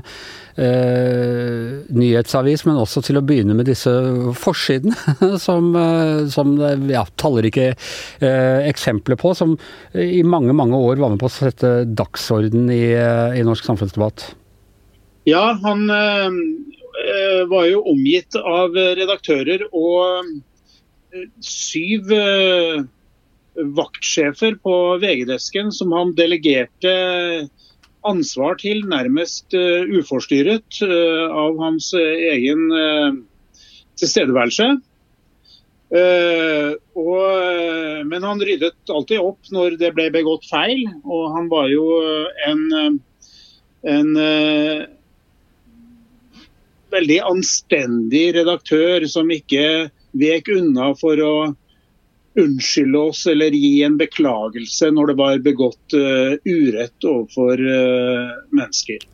eh, 0.59 1.77
nyhetsavis, 1.95 2.65
men 2.67 2.81
også 2.81 3.05
til 3.07 3.21
å 3.21 3.23
begynne 3.23 3.55
med 3.55 3.69
disse 3.71 3.93
forsidene, 4.35 5.15
som, 5.45 5.71
eh, 5.79 6.27
som 6.33 6.53
ja, 6.91 7.05
tallrike 7.15 7.71
eh, 7.71 8.59
eksempler 8.67 9.19
på, 9.21 9.31
som 9.39 9.55
i 9.95 10.19
mange, 10.27 10.51
mange 10.51 10.75
år 10.75 10.99
var 10.99 11.15
med 11.15 11.23
på 11.23 11.31
å 11.31 11.35
sette 11.39 11.73
dagsorden 11.87 12.67
i, 12.75 12.83
eh, 12.91 13.39
i 13.39 13.47
norsk 13.47 13.71
samfunnsdebatt. 13.71 14.33
Ja, 15.31 15.53
han 15.63 15.87
eh, 15.95 17.43
var 17.47 17.71
jo 17.71 17.85
omgitt 17.87 18.35
av 18.35 18.75
redaktører 18.75 19.69
og 19.71 20.41
syv 21.43 22.11
øh, 22.15 22.81
vaktsjefer 23.77 24.57
på 24.63 24.75
VG-desken 25.01 25.71
som 25.75 25.93
han 25.95 26.13
delegerte 26.17 26.93
ansvar 28.07 28.57
til 28.61 28.81
nærmest 28.89 29.53
uh, 29.53 29.85
uforstyrret 29.99 30.81
uh, 30.85 31.27
av 31.29 31.59
hans 31.61 31.91
uh, 31.97 32.01
egen 32.31 32.69
tilstedeværelse. 33.99 34.71
Og, 35.91 37.25
men 38.07 38.23
han 38.23 38.39
ryddet 38.39 38.91
alltid 38.95 39.19
opp 39.19 39.49
når 39.51 39.75
det 39.81 39.89
ble 39.91 40.05
begått 40.13 40.45
feil, 40.47 40.85
og 41.03 41.33
han 41.35 41.49
var 41.51 41.67
jo 41.67 41.83
en, 42.47 42.61
en 43.91 44.11
veldig 46.95 47.19
anstendig 47.27 48.23
redaktør 48.39 49.03
som 49.11 49.35
ikke 49.35 49.91
vek 50.23 50.47
unna 50.55 50.93
for 50.95 51.19
å 51.27 51.33
unnskylde 52.39 52.97
oss 53.11 53.25
eller 53.27 53.55
gi 53.55 53.81
en 53.83 53.97
beklagelse 53.99 54.91
når 54.95 55.11
det 55.11 55.17
var 55.19 55.45
begått 55.45 55.97
uh, 55.97 56.35
urett 56.47 57.07
overfor 57.07 57.59
uh, 57.59 58.37
mennesker. 58.55 59.07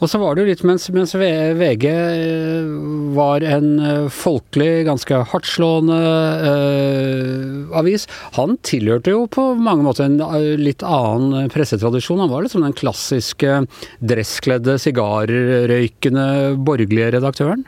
Og 0.00 0.10
så 0.10 0.18
var 0.20 0.34
det 0.34 0.42
jo 0.42 0.50
litt 0.50 0.62
mens, 0.66 0.88
mens 0.92 1.14
VG 1.16 1.84
eh, 1.88 2.70
var 3.16 3.44
en 3.46 3.68
folkelig, 4.12 4.82
ganske 4.88 5.20
hardtslående 5.30 5.96
uh, 6.44 7.78
avis. 7.80 8.04
Han 8.36 8.58
tilhørte 8.66 9.14
jo 9.14 9.24
på 9.30 9.46
mange 9.56 9.86
måter 9.86 10.08
en 10.08 10.18
litt 10.60 10.84
annen 10.84 11.48
pressetradisjon. 11.54 12.20
Han 12.20 12.32
var 12.32 12.44
liksom 12.44 12.66
den 12.66 12.76
klassiske 12.76 13.62
dresskledde, 14.04 14.76
sigarrøykende 14.82 16.28
borgerlige 16.60 17.14
redaktøren. 17.16 17.64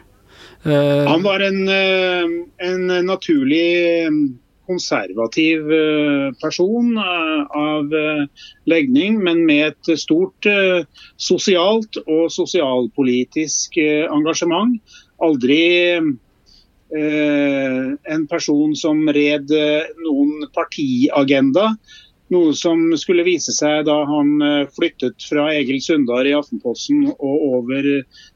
Han 0.63 1.25
var 1.25 1.43
en, 1.43 1.65
en 2.63 2.85
naturlig 3.09 3.65
konservativ 4.67 5.73
eh, 5.73 6.33
person 6.43 6.97
eh, 6.99 7.43
av 7.59 7.95
eh, 7.95 8.27
legning, 8.71 9.19
men 9.25 9.45
med 9.47 9.73
et 9.73 10.01
stort 10.01 10.47
sosialt 11.21 11.99
og 12.07 12.29
sosialpolitisk 12.33 13.79
engasjement. 13.83 14.79
Aldri 15.23 15.63
en 16.93 18.25
person 18.29 18.75
som 18.77 19.07
red 19.17 19.49
noen 19.49 20.43
partiagenda. 20.53 21.71
Noe 22.35 22.53
som 22.57 22.83
skulle 23.01 23.25
vise 23.25 23.55
seg 23.57 23.87
da 23.89 23.95
han 24.09 24.35
flyttet 24.75 25.25
fra 25.25 25.47
Egil 25.55 25.81
Sundar 25.85 26.29
i 26.29 26.35
Aftenposten 26.37 27.07
og 27.15 27.47
over 27.49 27.89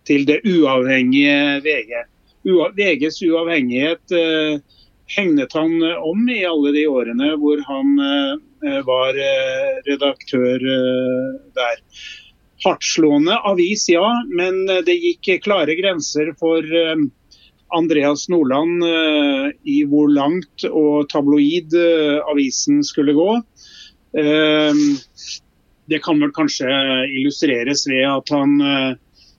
til 0.09 0.25
det 0.28 0.38
uavhengige 0.49 1.61
VG. 1.66 1.92
VGs 2.47 3.21
uavhengighet 3.28 4.16
hegnet 5.07 5.53
han 5.53 5.83
eh, 5.83 5.97
om 6.03 6.29
i 6.29 6.45
alle 6.47 6.73
de 6.75 6.87
årene 6.91 7.35
hvor 7.41 7.63
han 7.69 7.93
eh, 8.03 8.81
var 8.87 9.19
eh, 9.21 9.83
redaktør 9.87 10.65
der. 11.57 11.83
Hardtslående 12.65 13.37
avis, 13.47 13.85
ja, 13.93 14.07
men 14.33 14.65
det 14.87 14.95
gikk 14.97 15.45
klare 15.45 15.75
grenser 15.77 16.31
for 16.41 16.65
Andreas 17.77 18.25
Nordland 18.33 18.81
i 19.69 19.77
hvor 19.87 20.09
langt 20.09 20.65
og 20.65 21.05
tabloid 21.13 21.77
avisen 22.33 22.81
skulle 22.83 23.13
gå. 23.15 23.29
Det 25.93 26.01
kan 26.03 26.25
vel 26.25 26.33
kanskje 26.35 26.81
illustreres 27.13 27.85
ved 27.93 28.09
at 28.09 28.33
han 28.35 28.57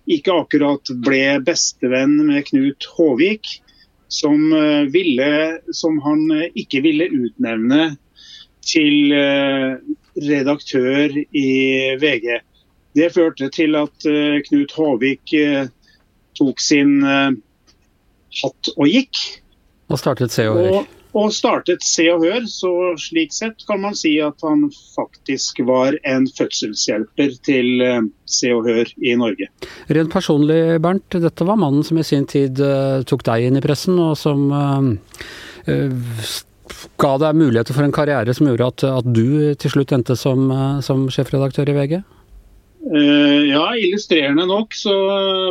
ikke 0.06 0.38
akkurat 0.46 0.94
ble 1.04 1.40
bestevenn 1.50 2.20
med 2.30 2.46
Knut 2.52 2.86
Håvik 3.00 3.58
som, 4.08 4.54
eh, 4.54 4.84
ville, 4.92 5.60
som 5.72 6.00
han 6.02 6.32
eh, 6.32 6.50
ikke 6.56 6.82
ville 6.86 7.10
utnevne 7.12 7.96
til 8.68 9.14
eh, 9.16 9.78
redaktør 10.28 11.18
i 11.18 11.50
VG. 12.02 12.40
Det 12.98 13.12
førte 13.14 13.50
til 13.54 13.78
at 13.78 14.08
Knut 14.48 14.72
Håvik 14.74 15.30
tok 16.40 16.62
sin 16.64 16.96
hatt 17.06 18.72
og 18.74 18.90
gikk. 18.90 19.20
Og 19.94 20.02
startet 20.02 20.34
Se 20.34 20.48
og 20.50 20.58
Hør 20.58 20.97
og 21.18 21.34
startet 21.34 21.86
Se 21.86 22.06
og 22.14 22.26
Hør. 22.26 22.46
Så 22.50 22.72
slik 23.02 23.34
sett 23.36 23.66
kan 23.70 23.82
man 23.84 23.98
si 23.98 24.16
at 24.24 24.42
han 24.46 24.68
faktisk 24.96 25.64
var 25.68 25.98
en 26.08 26.28
fødselshjelper 26.38 27.38
til 27.48 27.86
eh, 27.86 28.02
Se 28.30 28.52
og 28.54 28.68
Hør 28.70 28.92
i 29.02 29.16
Norge. 29.20 29.50
Rent 29.94 30.14
personlig, 30.14 30.60
Bernt, 30.84 31.20
dette 31.24 31.48
var 31.48 31.60
mannen 31.60 31.86
som 31.88 31.98
i 31.98 32.06
sin 32.06 32.28
tid 32.30 32.60
uh, 32.62 33.02
tok 33.08 33.24
deg 33.28 33.48
inn 33.48 33.58
i 33.58 33.64
pressen, 33.64 33.98
og 34.02 34.18
som 34.20 34.52
uh, 34.52 34.92
ga 37.00 37.14
deg 37.24 37.40
muligheter 37.40 37.76
for 37.76 37.88
en 37.88 37.96
karriere 37.96 38.36
som 38.36 38.50
gjorde 38.50 38.70
at, 38.74 38.86
at 39.00 39.10
du 39.16 39.56
til 39.60 39.74
slutt 39.74 39.94
endte 39.96 40.18
som, 40.20 40.52
som 40.84 41.08
sjefredaktør 41.12 41.72
i 41.72 41.76
VG? 41.78 41.98
ja, 42.88 43.64
illustrerende 43.76 44.46
nok 44.48 44.72
så 44.78 44.94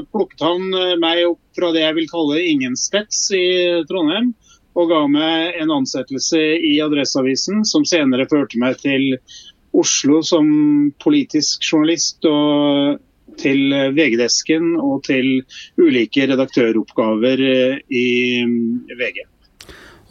plukket 0.08 0.40
han 0.40 0.70
meg 1.02 1.26
opp 1.26 1.58
fra 1.58 1.68
det 1.75 1.82
jeg 1.82 1.96
vil 1.99 2.06
kalle 2.08 2.38
ingensteds 2.40 3.18
i 3.37 3.49
Trondheim 3.90 4.30
og 4.76 4.90
ga 4.92 5.02
meg 5.09 5.56
en 5.62 5.73
ansettelse 5.80 6.40
i 6.68 6.76
Adresseavisen, 6.85 7.64
som 7.64 7.87
senere 7.88 8.28
førte 8.30 8.61
meg 8.61 8.78
til 8.83 9.16
Oslo 9.76 10.23
som 10.25 10.47
politisk 11.02 11.64
journalist 11.64 12.25
og 12.28 13.00
til 13.40 13.73
VG-desken 13.97 14.76
og 14.80 15.02
til 15.09 15.40
ulike 15.80 16.28
redaktøroppgaver 16.30 17.42
eh, 17.42 17.80
i 17.90 18.06
mm, 18.47 18.92
VG. 18.97 19.25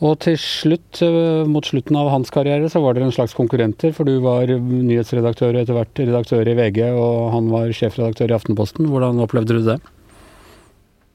Og 0.03 0.17
til 0.25 0.35
slutt, 0.41 0.99
eh, 1.05 1.45
mot 1.47 1.65
slutten 1.65 1.95
av 1.95 2.11
hans 2.11 2.33
karriere, 2.33 2.67
så 2.69 2.81
var 2.83 2.97
dere 2.97 3.07
en 3.07 3.15
slags 3.15 3.33
konkurrenter, 3.37 3.93
for 3.95 4.07
du 4.07 4.19
var 4.23 4.51
nyhetsredaktør 4.51 5.55
og 5.55 5.61
etter 5.63 5.77
hvert 5.77 6.03
redaktør 6.03 6.51
i 6.51 6.57
VG, 6.59 6.81
og 6.91 7.31
han 7.33 7.47
var 7.53 7.71
sjefredaktør 7.73 8.33
i 8.33 8.37
Aftenposten. 8.37 8.89
Hvordan 8.91 9.23
opplevde 9.23 9.55
du 9.55 9.63
det? 9.71 9.79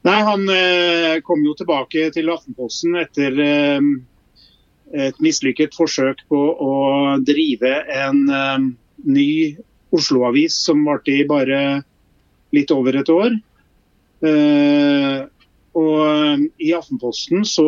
Nei, 0.03 0.21
Han 0.25 0.49
eh, 0.49 1.21
kom 1.21 1.43
jo 1.45 1.53
tilbake 1.57 2.07
til 2.15 2.31
Aftenposten 2.33 2.97
etter 3.03 3.37
eh, 3.45 3.89
et 5.09 5.19
mislykket 5.21 5.77
forsøk 5.77 6.23
på 6.33 6.41
å 6.65 6.75
drive 7.21 7.75
en 7.93 8.23
eh, 8.33 8.65
ny 9.05 9.31
Oslo-avis 9.93 10.57
som 10.65 10.87
varte 10.87 11.13
i 11.13 11.27
bare 11.29 11.83
litt 12.55 12.73
over 12.73 12.97
et 13.01 13.09
år. 13.11 13.35
Og 15.81 16.45
i 16.63 16.69
Aftenposten 16.77 17.43
så, 17.47 17.67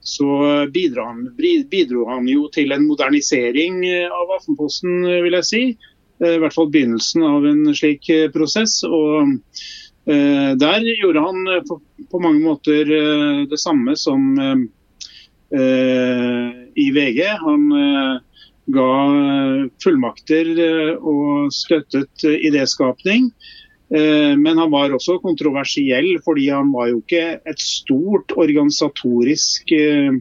så 0.00 0.28
bidro, 0.72 1.04
han, 1.04 1.26
bidro, 1.36 2.06
han, 2.08 2.28
jo 2.32 2.46
til 2.54 2.72
en 2.72 2.86
modernisering 2.88 3.82
av 4.08 4.32
Aftenposten, 4.38 5.04
vil 5.26 5.36
jeg 5.40 5.48
si. 5.50 5.62
I 6.24 6.38
hvert 6.40 6.56
fall 6.56 6.72
begynnelsen 6.72 7.26
av 7.28 7.44
en 7.50 7.74
slik 7.76 8.08
prosess. 8.32 8.78
og 8.88 9.36
der 10.10 10.84
gjorde 11.00 11.20
han 11.20 11.46
eh, 11.48 11.62
på 12.10 12.20
mange 12.22 12.42
måter 12.44 12.92
eh, 12.96 13.46
det 13.50 13.60
samme 13.60 13.96
som 13.96 14.36
i 15.50 16.84
VG. 16.94 17.24
Han 17.42 17.62
ga 18.70 18.90
fullmakter 19.82 20.46
og 20.94 21.50
støttet 21.50 22.22
idéskapning. 22.22 23.32
Men 23.90 24.62
han 24.62 24.70
var 24.70 24.94
også 24.94 25.18
kontroversiell, 25.24 26.22
fordi 26.22 26.46
han 26.54 26.70
var 26.70 26.92
jo 26.92 27.00
ikke 27.02 27.42
et 27.42 27.58
stort 27.58 28.30
organisatorisk 28.38 29.74
eh, 29.74 30.14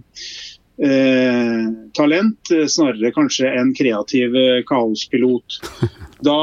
talent, 1.93 2.41
snarere 2.50 3.13
kanskje 3.13 3.53
en 3.53 3.75
kreativ 3.77 4.34
kaospilot. 4.65 5.62
Da 6.26 6.40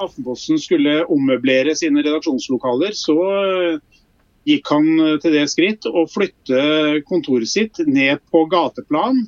Aftenposten 0.00 0.60
skulle 0.60 1.02
ommøblere 1.12 1.74
sine 1.76 2.04
redaksjonslokaler, 2.04 2.94
så 2.96 3.16
eh, 3.28 4.04
gikk 4.48 4.70
han 4.72 4.88
eh, 4.96 5.16
til 5.20 5.36
det 5.36 5.46
skritt 5.52 5.88
å 5.88 6.06
flytte 6.08 7.02
kontoret 7.08 7.50
sitt 7.50 7.82
ned 7.84 8.22
på 8.32 8.46
gateplan. 8.52 9.26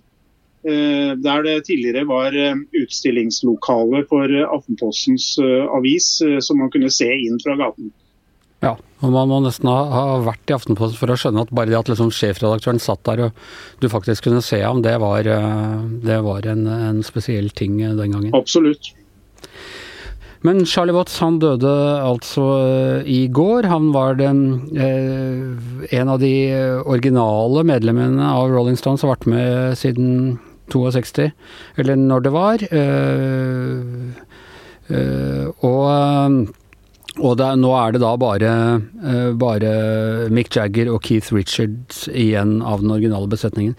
Eh, 0.65 1.13
der 1.21 1.45
det 1.45 1.59
tidligere 1.69 2.07
var 2.09 2.37
utstillingslokale 2.79 4.07
for 4.09 4.39
Aftenpostens 4.47 5.35
avis, 5.77 6.15
som 6.41 6.63
man 6.63 6.73
kunne 6.73 6.93
se 6.93 7.11
inn 7.13 7.37
fra 7.43 7.59
gaten. 7.61 7.93
Ja, 8.63 8.77
og 9.03 9.11
man 9.11 9.27
må 9.27 9.41
nesten 9.43 9.67
ha, 9.67 10.21
vært 10.23 10.49
i 10.49 10.55
Aftenposten 10.55 10.97
for 10.97 11.11
å 11.11 11.19
skjønne 11.19 11.43
at 11.43 11.51
bare 11.53 11.73
det 11.73 11.81
at 11.81 11.91
liksom 11.91 12.13
sjefredaktøren 12.15 12.79
satt 12.81 13.03
der 13.11 13.25
og 13.27 13.41
du 13.83 13.89
faktisk 13.91 14.29
kunne 14.29 14.41
se 14.47 14.63
ham, 14.63 14.85
det 14.87 14.95
var, 15.03 15.27
det 15.27 16.19
var 16.23 16.47
en, 16.47 16.69
en, 16.71 17.03
spesiell 17.05 17.51
ting 17.51 17.81
den 17.83 18.15
gangen. 18.15 18.31
Absolutt. 18.39 18.93
Men 20.43 20.65
Charlie 20.67 20.95
Watts 20.95 21.21
han 21.23 21.39
døde 21.43 21.71
altså 22.03 22.45
eh, 22.59 23.11
i 23.11 23.21
går. 23.31 23.69
Han 23.71 23.93
var 23.95 24.19
den, 24.19 24.41
eh, 24.75 25.93
en 25.99 26.11
av 26.11 26.19
de 26.23 26.35
originale 26.83 27.63
medlemmene 27.67 28.27
av 28.27 28.51
Rolling 28.51 28.79
Stones 28.79 29.03
som 29.03 29.11
har 29.11 29.21
vært 29.21 29.31
med 29.31 29.79
siden 29.79 30.41
62, 30.73 31.31
eller 31.79 32.01
når 32.01 32.27
det 32.27 32.33
var. 32.35 32.67
Eh, 32.73 33.87
eh, 34.91 35.47
og 35.63 36.59
og 37.21 37.35
det, 37.37 37.45
nå 37.61 37.69
er 37.77 37.93
det 37.93 38.01
da 38.01 38.15
bare, 38.17 38.51
bare, 39.37 39.73
Mick 40.33 40.49
Jagger 40.57 40.89
og 40.89 41.03
Keith 41.05 41.29
Richards 41.37 42.07
igjen 42.09 42.63
av 42.65 42.81
den 42.81 42.95
originale 42.95 43.29
besetningen. 43.29 43.75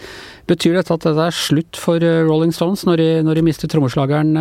Betyr 0.46 0.78
dette 0.78 0.94
at 0.94 1.08
dette 1.08 1.26
er 1.32 1.34
slutt 1.34 1.80
for 1.82 1.98
Rolling 1.98 2.54
Stones 2.54 2.86
når 2.86 3.02
de, 3.02 3.08
når 3.26 3.40
de 3.40 3.46
mister 3.50 3.72
trommeslageren? 3.74 4.38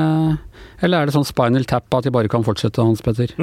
Eller 0.82 1.02
er 1.02 1.08
det 1.08 1.14
sånn 1.14 1.26
spinal 1.26 1.66
tap 1.68 1.92
at 1.94 2.06
de 2.06 2.12
bare 2.14 2.30
kan 2.32 2.44
fortsette, 2.46 2.82
Hans 2.82 3.02
Petter? 3.04 3.34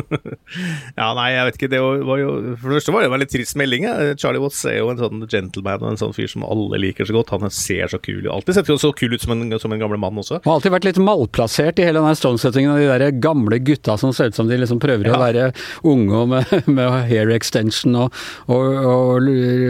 ja, 0.99 1.09
nei, 1.15 1.29
jeg 1.35 1.47
vet 1.47 1.59
ikke. 1.59 1.71
Det 1.71 1.81
var 1.81 2.19
jo, 2.21 2.33
for 2.59 2.71
det 2.71 2.79
første 2.79 2.95
var 2.95 3.03
det 3.03 3.09
en 3.09 3.15
veldig 3.15 3.29
trist 3.31 3.59
melding. 3.59 3.87
Charlie 4.19 4.43
Watts 4.43 4.61
er 4.67 4.79
jo 4.81 4.89
en 4.91 4.99
sånn 4.99 5.23
gentleman 5.29 5.83
og 5.83 5.93
en 5.93 6.01
sånn 6.01 6.15
fyr 6.15 6.29
som 6.31 6.45
alle 6.47 6.81
liker 6.81 7.07
så 7.07 7.15
godt. 7.15 7.31
Han 7.35 7.53
ser 7.53 7.91
så 7.91 8.01
kul 8.03 8.25
ut. 8.25 8.31
Alltid 8.33 8.59
sett 8.59 8.71
så 8.81 8.91
kul 8.95 9.15
ut 9.15 9.23
som 9.23 9.35
en, 9.35 9.59
som 9.61 9.73
en 9.73 9.81
gamle 9.81 9.99
mann 10.01 10.19
også. 10.19 10.41
Han 10.43 10.51
har 10.51 10.59
alltid 10.59 10.75
vært 10.75 10.89
litt 10.89 11.01
malplassert 11.03 11.79
i 11.79 11.87
hele 11.87 12.03
den 12.03 12.19
Stones-settingen 12.19 12.73
av 12.73 12.81
de 12.81 12.89
der 12.89 13.15
gamle 13.23 13.59
gutta 13.63 13.95
som 13.99 14.13
ser 14.15 14.31
ut 14.31 14.37
som 14.37 14.49
de 14.49 14.59
liksom 14.59 14.81
prøver 14.81 15.09
ja. 15.09 15.15
å 15.15 15.21
være 15.21 15.49
unge 15.87 16.21
og 16.23 16.31
med, 16.33 16.53
med 16.77 16.91
hair 17.09 17.31
extension 17.35 17.95
og, 17.99 18.19
og, 18.51 18.79
og, 18.83 19.29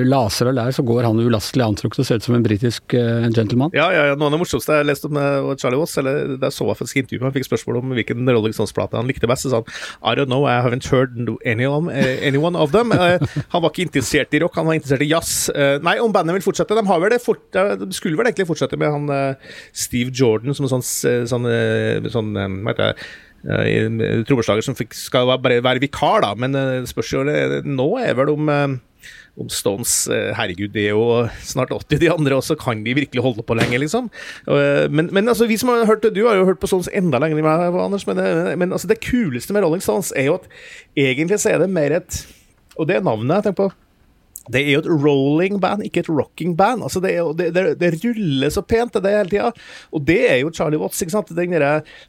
laser 0.09 0.51
og 0.51 0.57
lær, 0.57 0.73
så 0.75 0.85
går 0.85 1.07
han 1.07 1.21
ulastelig 1.21 1.65
antrukket 1.65 2.03
og 2.03 2.09
ser 2.09 2.21
ut 2.21 2.27
som 2.27 2.37
en 2.37 2.45
britisk 2.45 2.95
uh, 2.97 3.27
gentleman. 3.29 3.73
Ja, 3.77 3.89
ja, 3.93 4.09
ja, 4.11 4.17
noe 4.17 4.29
av 4.29 4.37
det 4.37 4.41
morsomste 4.43 4.79
jeg 4.79 4.89
leste 4.89 5.09
om 5.09 5.19
uh, 5.19 5.53
Charlie 5.59 5.79
Watts, 5.79 5.97
eller 6.01 6.35
der 6.39 6.53
så 6.53 6.67
jeg 6.69 6.79
faktisk 6.81 7.03
intervjuet 7.03 7.27
med 7.27 7.37
fikk 7.39 7.49
spørsmål 7.49 7.81
om 7.81 7.95
hvilken 7.97 8.27
Rolling 8.29 8.55
Stones-plate 8.55 8.99
han 8.99 9.09
likte 9.09 9.29
best. 9.29 9.47
Så 9.47 9.53
sa 9.53 9.61
han 9.61 10.11
I 10.11 10.15
don't 10.19 10.31
know, 10.31 10.45
I 10.45 10.59
haven't 10.59 10.87
heard 10.91 11.15
anyone, 11.45 11.89
of, 11.89 11.93
anyone 12.25 12.59
of 12.59 12.75
them. 12.75 12.91
Uh, 12.91 13.17
han 13.53 13.63
var 13.63 13.71
ikke 13.71 13.87
interessert 13.87 14.35
i 14.35 14.43
rock, 14.43 14.57
han 14.59 14.67
var 14.69 14.79
interessert 14.79 15.05
i 15.05 15.09
jazz. 15.11 15.47
Uh, 15.55 15.77
nei, 15.85 15.97
om 16.03 16.13
bandet 16.15 16.37
vil 16.39 16.45
fortsette 16.49 16.77
De 16.77 16.85
har 16.89 17.01
vel 17.01 17.15
det 17.15 17.23
fort, 17.23 17.43
de 17.53 17.89
skulle 17.95 18.19
vel 18.19 18.29
egentlig 18.29 18.49
fortsette 18.49 18.77
med 18.79 18.93
han 18.93 19.37
Steve 19.75 20.13
Jordan 20.15 20.55
som 20.55 20.67
en 20.67 20.75
sånn, 20.77 20.85
sånn, 21.29 21.47
sånn 22.11 22.35
hva 22.35 22.75
heter 22.75 22.93
det 23.39 24.23
trommeslager 24.27 24.65
som 24.65 24.75
fikk, 24.75 24.91
skal 24.97 25.29
bare 25.39 25.61
være 25.63 25.79
vikar, 25.83 26.25
da. 26.25 26.33
Men 26.39 26.57
uh, 26.57 26.87
spørsmålet 26.89 27.67
nå 27.67 27.89
er 28.01 28.17
vel 28.19 28.33
om 28.35 28.51
om 29.39 29.49
Stones 29.51 29.93
eh, 30.11 30.31
Herregud, 30.35 30.71
det 30.73 30.87
er 30.89 30.95
jo 30.97 31.25
snart 31.45 31.71
80, 31.75 32.01
de 32.01 32.11
andre 32.11 32.37
også. 32.39 32.57
Kan 32.59 32.83
de 32.85 32.95
virkelig 32.97 33.23
holde 33.23 33.45
på 33.45 33.57
lenge, 33.57 33.79
liksom? 33.81 34.09
Eh, 34.47 34.85
men, 34.91 35.11
men 35.15 35.31
altså, 35.31 35.47
vi 35.49 35.57
som 35.59 35.71
har 35.73 35.85
hørt 35.89 36.03
det, 36.03 36.15
Du 36.17 36.25
har 36.27 36.39
jo 36.39 36.47
hørt 36.47 36.61
på 36.61 36.69
Stones 36.69 36.89
enda 36.93 37.21
lenger 37.21 37.39
enn 37.39 37.47
meg, 37.47 37.77
Anders. 37.83 38.07
Men, 38.09 38.21
eh, 38.23 38.55
men 38.59 38.73
altså, 38.75 38.89
det 38.89 39.01
kuleste 39.05 39.55
med 39.55 39.65
Rolling 39.65 39.83
Stones 39.83 40.11
er 40.15 40.29
jo 40.29 40.39
at 40.39 40.49
egentlig 40.97 41.39
så 41.41 41.53
er 41.53 41.63
det 41.63 41.69
mer 41.73 41.99
et 42.01 42.25
Og 42.79 42.87
det 42.87 42.97
er 42.97 43.05
navnet 43.05 43.39
jeg 43.39 43.49
tenker 43.49 43.69
på. 43.69 43.71
Det 44.49 44.63
er 44.63 44.71
jo 44.71 44.81
et 44.81 44.87
rolling 45.03 45.59
band, 45.61 45.83
ikke 45.85 46.01
et 46.01 46.09
rocking 46.09 46.55
band. 46.57 46.81
Altså 46.81 47.01
det, 47.03 47.11
er, 47.13 47.27
det, 47.37 47.49
det, 47.53 47.63
det, 47.77 47.89
ruller 48.01 48.49
så 48.49 48.63
pent, 48.65 48.95
det 48.95 49.03
det 49.03 49.11
hele 49.13 49.29
tida. 49.29 49.51
Og 49.93 50.01
det 50.07 50.19
er 50.31 50.39
jo 50.41 50.49
Charlie 50.55 50.79
Watts. 50.81 51.01
ikke 51.03 51.13
sant? 51.13 51.29
Den 51.37 51.53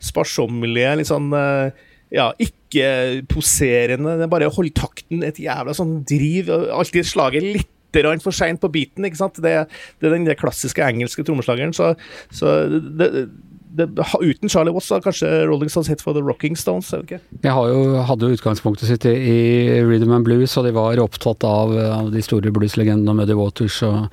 sparsommelige, 0.01 0.95
litt 0.97 1.11
sånn 1.11 1.35
ja, 1.35 2.31
ja, 2.39 2.47
ikke-poserende. 2.71 4.17
Det 4.19 4.27
er 4.27 4.33
bare 4.33 4.51
holde 4.55 4.75
takten, 4.77 5.25
et 5.27 5.41
jævla 5.43 5.75
sånn 5.77 6.01
driv. 6.09 6.51
Alltid 6.71 7.09
slaget 7.09 7.47
litt 7.47 7.77
for 8.23 8.31
seint 8.31 8.61
på 8.63 8.71
beaten. 8.71 9.05
ikke 9.05 9.19
sant? 9.19 9.41
Det, 9.43 9.67
det 9.99 10.07
er 10.07 10.15
den 10.15 10.29
klassiske 10.39 10.85
engelske 10.87 11.25
trommeslageren. 11.27 11.75
Så, 11.75 11.97
så 12.31 12.69
det, 12.71 13.29
det, 13.77 13.87
uten 14.21 14.51
Charlie 14.51 14.73
Watts 14.75 14.91
har 14.91 15.03
kanskje 15.05 15.29
Rolling 15.49 15.71
Stones 15.71 15.91
hett 15.91 16.03
for 16.03 16.17
The 16.17 16.23
Rocking 16.25 16.57
Stones? 16.59 16.91
Jeg, 16.93 17.21
jeg 17.45 17.53
jo, 17.53 18.01
hadde 18.07 18.27
jo 18.27 18.39
utgangspunktet 18.39 18.91
sitt 18.91 19.07
i 19.07 19.81
Rhythm 19.87 20.15
and 20.17 20.27
Blues, 20.27 20.57
og 20.59 20.67
de 20.67 20.75
var 20.77 21.01
opptatt 21.03 21.47
av, 21.47 21.75
av 21.79 22.11
de 22.15 22.23
store 22.25 22.53
blueslegendene 22.55 23.15
Muddy 23.17 23.37
Waters 23.39 23.81
og, 23.87 24.09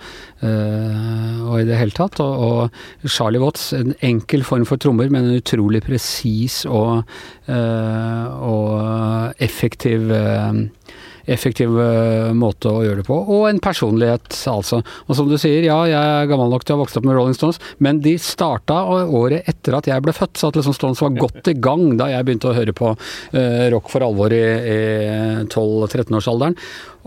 øh, 0.46 1.42
og, 1.48 1.56
i 1.62 1.68
det 1.70 1.80
hele 1.80 1.96
tatt. 1.98 2.22
Og, 2.24 2.68
og, 2.68 3.10
Charlie 3.10 3.42
Watts, 3.42 3.72
en 3.78 3.96
enkel 4.06 4.46
form 4.48 4.68
for 4.70 4.82
trommer, 4.82 5.10
men 5.14 5.28
en 5.28 5.42
utrolig 5.42 5.82
presis 5.88 6.64
og, 6.70 7.08
øh, 7.50 8.26
og 8.48 9.44
effektiv 9.44 10.12
uh, 10.12 10.54
effektiv 11.28 11.76
eh, 11.82 12.32
måte 12.38 12.72
å 12.72 12.84
gjøre 12.86 13.02
det 13.02 13.08
på. 13.08 13.18
Og 13.36 13.48
en 13.50 13.62
personlighet, 13.64 14.30
altså. 14.52 14.82
Og 15.08 15.20
som 15.20 15.30
du 15.30 15.38
sier, 15.40 15.66
ja, 15.68 15.78
jeg 15.90 16.14
er 16.22 16.30
gammel 16.32 16.52
nok 16.54 16.66
til 16.66 16.76
å 16.76 16.78
ha 16.78 16.84
vokst 16.86 17.00
opp 17.00 17.08
med 17.08 17.18
Rolling 17.18 17.38
Stones, 17.38 17.60
men 17.84 18.02
de 18.04 18.16
starta 18.22 18.80
året 18.88 19.48
etter 19.50 19.78
at 19.78 19.90
jeg 19.92 20.06
ble 20.06 20.16
født, 20.16 20.38
så 20.40 20.52
at 20.52 20.60
liksom 20.60 20.76
Stones 20.78 21.04
var 21.04 21.18
godt 21.18 21.52
i 21.52 21.58
gang 21.60 21.90
da 22.00 22.10
jeg 22.12 22.28
begynte 22.28 22.52
å 22.52 22.58
høre 22.58 22.76
på 22.76 22.94
uh, 22.94 23.66
rock 23.74 23.92
for 23.92 24.06
alvor 24.06 24.34
i 24.34 24.44
12-13-årsalderen. 25.48 26.58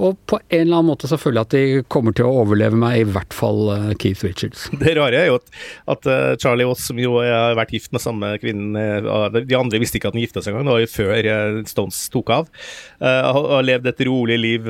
Og 0.00 0.16
på 0.30 0.38
en 0.40 0.62
eller 0.62 0.78
annen 0.78 0.88
måte 0.88 1.08
så 1.10 1.18
føler 1.20 1.42
jeg 1.42 1.48
at 1.48 1.54
de 1.54 1.88
kommer 1.92 2.14
til 2.16 2.24
å 2.24 2.42
overleve 2.42 2.78
meg, 2.78 3.02
i 3.02 3.08
hvert 3.12 3.34
fall 3.36 3.60
uh, 3.68 3.90
Keith 4.00 4.24
Richards. 4.24 4.68
Det 4.80 4.94
rare 4.96 5.18
er 5.20 5.28
jo 5.28 5.36
at, 5.40 5.50
at 5.94 6.08
uh, 6.08 6.36
Charlie 6.40 6.68
Watts, 6.68 6.86
som 6.88 7.00
jo 7.00 7.18
har 7.20 7.56
vært 7.58 7.74
gift 7.76 7.92
med 7.92 8.02
samme 8.02 8.32
kvinnen 8.40 8.78
uh, 8.78 9.28
De 9.34 9.58
andre 9.58 9.80
visste 9.82 10.00
ikke 10.00 10.10
at 10.10 10.16
han 10.16 10.24
gifta 10.24 10.42
seg 10.42 10.54
engang, 10.54 10.70
det 10.70 10.76
var 10.76 10.84
jo 10.84 10.90
før 10.90 11.30
Stones 11.68 11.98
tok 12.12 12.30
av. 12.32 12.48
har 13.00 13.64
levd 13.64 13.88
et 13.90 14.00
rolig 14.06 14.36
liv, 14.40 14.66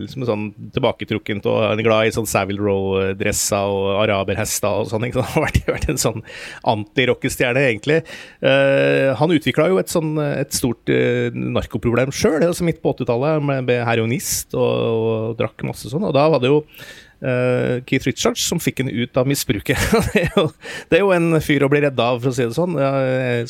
liksom 0.00 0.24
sånn 0.28 0.44
tilbaketrukkent 0.74 1.46
og 1.50 1.82
glad 1.84 2.08
i 2.08 2.12
sånn 2.14 2.28
Savile 2.28 2.62
Row-dresser 2.62 3.72
og 3.74 4.02
araberhester 4.04 4.84
og 4.84 4.90
sånn. 4.92 5.06
Han 5.14 5.26
har 5.34 5.44
vært, 5.46 5.88
en 5.90 6.00
sånn 6.00 6.22
anti-rockestjerne, 6.70 7.64
egentlig. 7.68 8.00
han 8.40 9.34
utvikla 9.34 9.68
jo 9.70 9.78
et, 9.80 9.90
sånn, 9.92 10.16
et 10.22 10.54
stort 10.56 10.90
narkoproblem 11.34 12.12
sjøl, 12.14 12.40
altså 12.46 12.66
midt 12.66 12.80
på 12.84 12.94
80-tallet, 12.94 13.44
med, 13.44 13.66
med 13.68 13.84
heroinist 14.04 14.54
og, 14.54 14.60
og, 14.60 15.34
drakk 15.38 15.64
masse 15.66 15.90
sånn. 15.90 16.04
Og 16.04 16.14
da 16.14 16.28
var 16.30 16.42
det 16.42 16.50
jo 16.52 16.60
uh, 16.62 17.80
Keith 17.88 18.06
Richards 18.06 18.44
som 18.44 18.60
fikk 18.62 18.82
henne 18.82 18.94
ut 18.94 19.16
av 19.16 19.28
misbruket. 19.28 19.78
det, 20.12 20.26
er 20.26 20.30
jo, 20.36 20.48
det, 20.90 20.98
er 20.98 21.04
jo, 21.04 21.12
en 21.16 21.40
fyr 21.40 21.64
å 21.64 21.70
bli 21.72 21.82
redda 21.84 22.10
av, 22.14 22.22
for 22.22 22.32
å 22.32 22.36
si 22.36 22.44
det 22.46 22.56
sånn. 22.56 22.76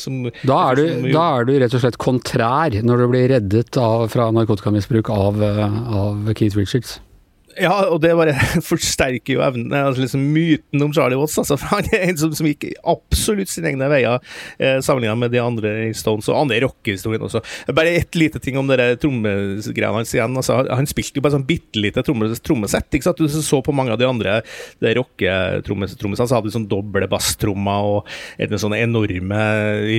Som, 0.01 0.21
da, 0.43 0.61
er 0.71 0.79
du, 0.79 0.85
som, 0.87 1.09
da, 1.09 1.25
er 1.39 1.49
du, 1.49 1.55
rett 1.61 1.75
og 1.75 1.83
slett 1.83 1.99
kontrær 2.01 2.79
når 2.85 3.03
du 3.03 3.09
blir 3.11 3.27
reddet 3.35 3.81
av, 3.81 4.07
fra 4.13 4.29
narkotikamisbruk 4.35 5.11
av, 5.13 5.43
eh, 5.43 5.81
av 5.99 6.31
Keith 6.33 6.57
Richards. 6.57 6.99
Ja, 7.55 7.73
og 7.87 8.01
det 8.03 8.11
bare 8.17 8.33
forsterker 8.69 9.37
jo 9.37 9.43
evnen, 9.45 9.71
altså 9.75 10.03
liksom 10.03 10.23
myten 10.33 10.83
om 10.83 10.93
Charlie 10.95 11.19
Watts. 11.19 11.37
Altså, 11.39 11.57
for 11.59 11.77
han 11.77 11.87
er 11.95 12.09
en 12.09 12.19
som, 12.19 12.33
som 12.35 12.47
gikk 12.49 12.67
absolutt 12.83 13.51
sine 13.51 13.71
egne 13.71 13.87
veier, 13.91 14.19
eh, 14.59 14.79
sammenlignet 14.83 15.21
med 15.21 15.31
de 15.35 15.41
andre 15.43 15.73
i 15.85 15.93
Stones 15.95 16.27
og 16.31 16.41
andre 16.41 16.59
rockehistorien 16.65 17.23
også. 17.23 17.41
Bare 17.75 17.95
ett 17.95 18.17
lite 18.19 18.41
ting 18.43 18.59
om 18.59 18.67
det 18.67 18.99
trommegreiene 19.03 19.93
hans 19.95 20.13
igjen. 20.15 20.35
Altså, 20.35 20.59
han 20.67 20.89
spilte 20.89 21.19
jo 21.19 21.25
bare 21.25 21.37
sånn 21.37 21.47
bitte 21.47 21.79
lite 21.79 22.03
trommesett. 22.05 22.89
ikke 22.91 23.07
sant? 23.07 23.21
Du 23.21 23.29
så 23.29 23.61
på 23.63 23.75
mange 23.75 23.93
av 23.93 24.01
de 24.01 24.07
andre 24.09 24.39
rocketrommesettene, 24.95 26.17
så 26.19 26.27
hadde 26.35 26.49
de 26.49 26.55
sånn 26.55 26.67
doble 26.71 27.07
basstrommer 27.11 27.89
og 27.95 28.11
en 28.41 28.57
sånne 28.59 28.81
enorme 28.83 29.41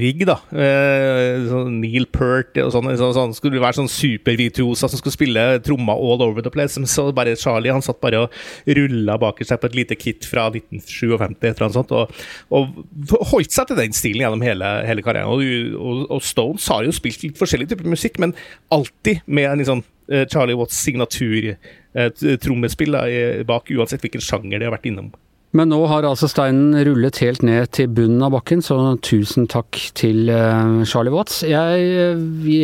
rigg, 0.03 0.27
da. 0.29 0.38
Eh, 0.53 1.47
sånn 1.49 1.81
Neil 1.81 2.09
Peart 2.12 2.59
og 2.64 2.73
sånn. 2.75 2.92
sånn, 3.01 3.16
sånn 3.16 3.37
skulle 3.37 3.62
være 3.62 3.81
sånn 3.81 3.90
supervirtuoser 3.92 4.92
som 4.92 5.01
skulle 5.01 5.16
spille 5.16 5.47
trommer 5.64 5.97
all 5.97 6.25
over 6.25 6.45
the 6.45 6.53
place. 6.53 6.77
Men 6.81 6.90
så 6.90 7.09
bare 7.16 7.37
Charlie 7.47 7.73
han 7.75 7.85
satt 7.85 8.01
bare 8.03 8.25
og 8.27 8.37
rulla 8.79 9.17
bak 9.23 9.43
seg 9.47 9.61
på 9.63 9.71
et 9.71 9.79
lite 9.79 9.99
kit 9.99 10.27
fra 10.27 10.49
1957 10.51 11.17
eller 11.17 11.65
noe 11.65 11.75
sånt, 11.77 11.95
og, 11.95 12.23
og 12.51 13.27
holdt 13.33 13.55
seg 13.55 13.71
til 13.71 13.81
den 13.81 13.97
stilen 13.97 14.25
gjennom 14.25 14.45
hele, 14.45 14.71
hele 14.89 15.05
karrieren. 15.07 15.31
Og, 15.31 15.77
og, 15.79 16.07
og, 16.19 16.25
Stones 16.27 16.67
har 16.73 16.87
jo 16.87 16.95
spilt 16.95 17.23
litt 17.25 17.39
forskjellig 17.39 17.71
typer 17.71 17.89
musikk, 17.91 18.19
men 18.23 18.35
alltid 18.75 19.23
med 19.27 19.51
en 19.51 19.63
liksom 19.63 19.85
Charlie 20.31 20.55
Watts 20.55 20.79
signatur 20.79 21.49
eh, 21.51 23.43
bak, 23.49 23.71
uansett 23.75 24.05
hvilken 24.05 24.23
sjanger 24.23 24.61
de 24.61 24.69
har 24.69 24.75
vært 24.77 24.87
innom. 24.91 25.11
Men 25.55 25.71
nå 25.71 25.79
har 25.89 26.05
altså 26.05 26.29
steinen 26.29 26.75
rullet 26.89 27.21
helt 27.23 27.45
ned 27.47 27.71
til 27.77 27.89
bunnen 27.95 28.25
av 28.27 28.35
bakken, 28.35 28.61
så 28.65 28.77
tusen 29.05 29.47
takk 29.49 29.79
til 29.97 30.27
uh, 30.29 30.83
Charlie 30.89 31.15
Watts. 31.15 31.39
Jeg, 31.47 31.87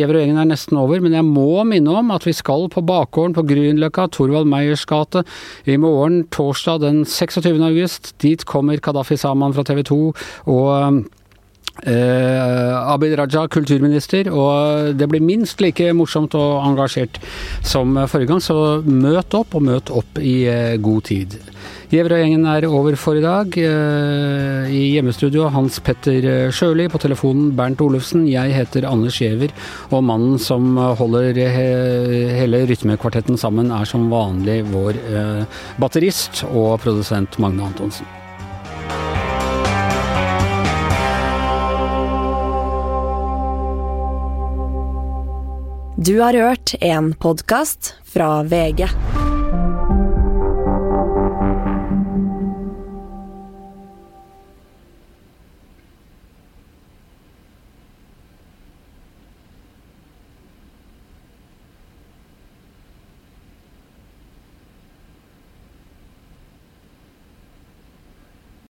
Evalueringen 0.03 0.41
er 0.41 0.49
nesten 0.51 0.77
over, 0.81 0.99
men 1.01 1.15
jeg 1.15 1.25
må 1.25 1.63
minne 1.69 1.95
om 2.03 2.11
at 2.13 2.27
vi 2.27 2.35
skal 2.35 2.67
på 2.73 2.83
bakgården 2.85 3.37
på 3.37 3.45
Grünerløkka, 3.49 4.09
Thorvald 4.13 4.51
Meyers 4.51 4.85
gate, 4.89 5.23
i 5.65 5.79
morgen 5.79 6.25
torsdag 6.33 6.83
den 6.83 7.01
26. 7.07 7.55
august. 7.63 8.13
Dit 8.21 8.45
kommer 8.49 8.83
Kadafi 8.83 9.17
Saman 9.17 9.55
fra 9.55 9.65
TV 9.67 9.83
2 9.89 9.99
og 10.53 11.03
Eh, 11.81 12.91
Abid 12.93 13.15
Raja, 13.17 13.47
kulturminister, 13.49 14.29
og 14.29 14.93
det 14.93 15.07
blir 15.09 15.23
minst 15.25 15.59
like 15.59 15.87
morsomt 15.97 16.35
og 16.37 16.61
engasjert 16.67 17.17
som 17.65 17.97
forrige 18.05 18.29
gang, 18.29 18.43
så 18.45 18.57
møt 18.85 19.33
opp, 19.33 19.57
og 19.57 19.65
møt 19.65 19.89
opp 19.89 20.21
i 20.21 20.43
eh, 20.47 20.77
god 20.77 21.09
tid. 21.09 21.39
Gjevrøy-gjengen 21.93 22.47
er 22.49 22.65
over 22.65 22.95
for 22.97 23.19
i 23.19 23.21
dag. 23.21 23.53
Eh, 23.53 24.71
I 24.73 24.79
hjemmestudio 24.95 25.45
Hans 25.53 25.75
Petter 25.85 26.49
Sjøli, 26.49 26.87
på 26.89 26.97
telefonen 26.97 27.51
Bernt 27.53 27.83
Olufsen. 27.85 28.23
Jeg 28.25 28.55
heter 28.55 28.87
Anders 28.89 29.19
Giæver, 29.21 29.53
og 29.93 30.01
mannen 30.07 30.41
som 30.41 30.73
holder 30.97 31.37
he 31.37 31.67
hele 32.39 32.63
rytmekvartetten 32.65 33.37
sammen, 33.37 33.69
er 33.69 33.85
som 33.85 34.09
vanlig 34.09 34.63
vår 34.73 34.97
eh, 35.05 35.61
batterist 35.77 36.41
og 36.49 36.79
produsent 36.81 37.37
Magne 37.37 37.69
Antonsen. 37.69 38.09
Du 46.01 46.17
har 46.25 46.33
hørt 46.33 46.73
en 46.81 47.13
podkast 47.13 47.93
fra 48.09 48.41
VG. 48.41 48.89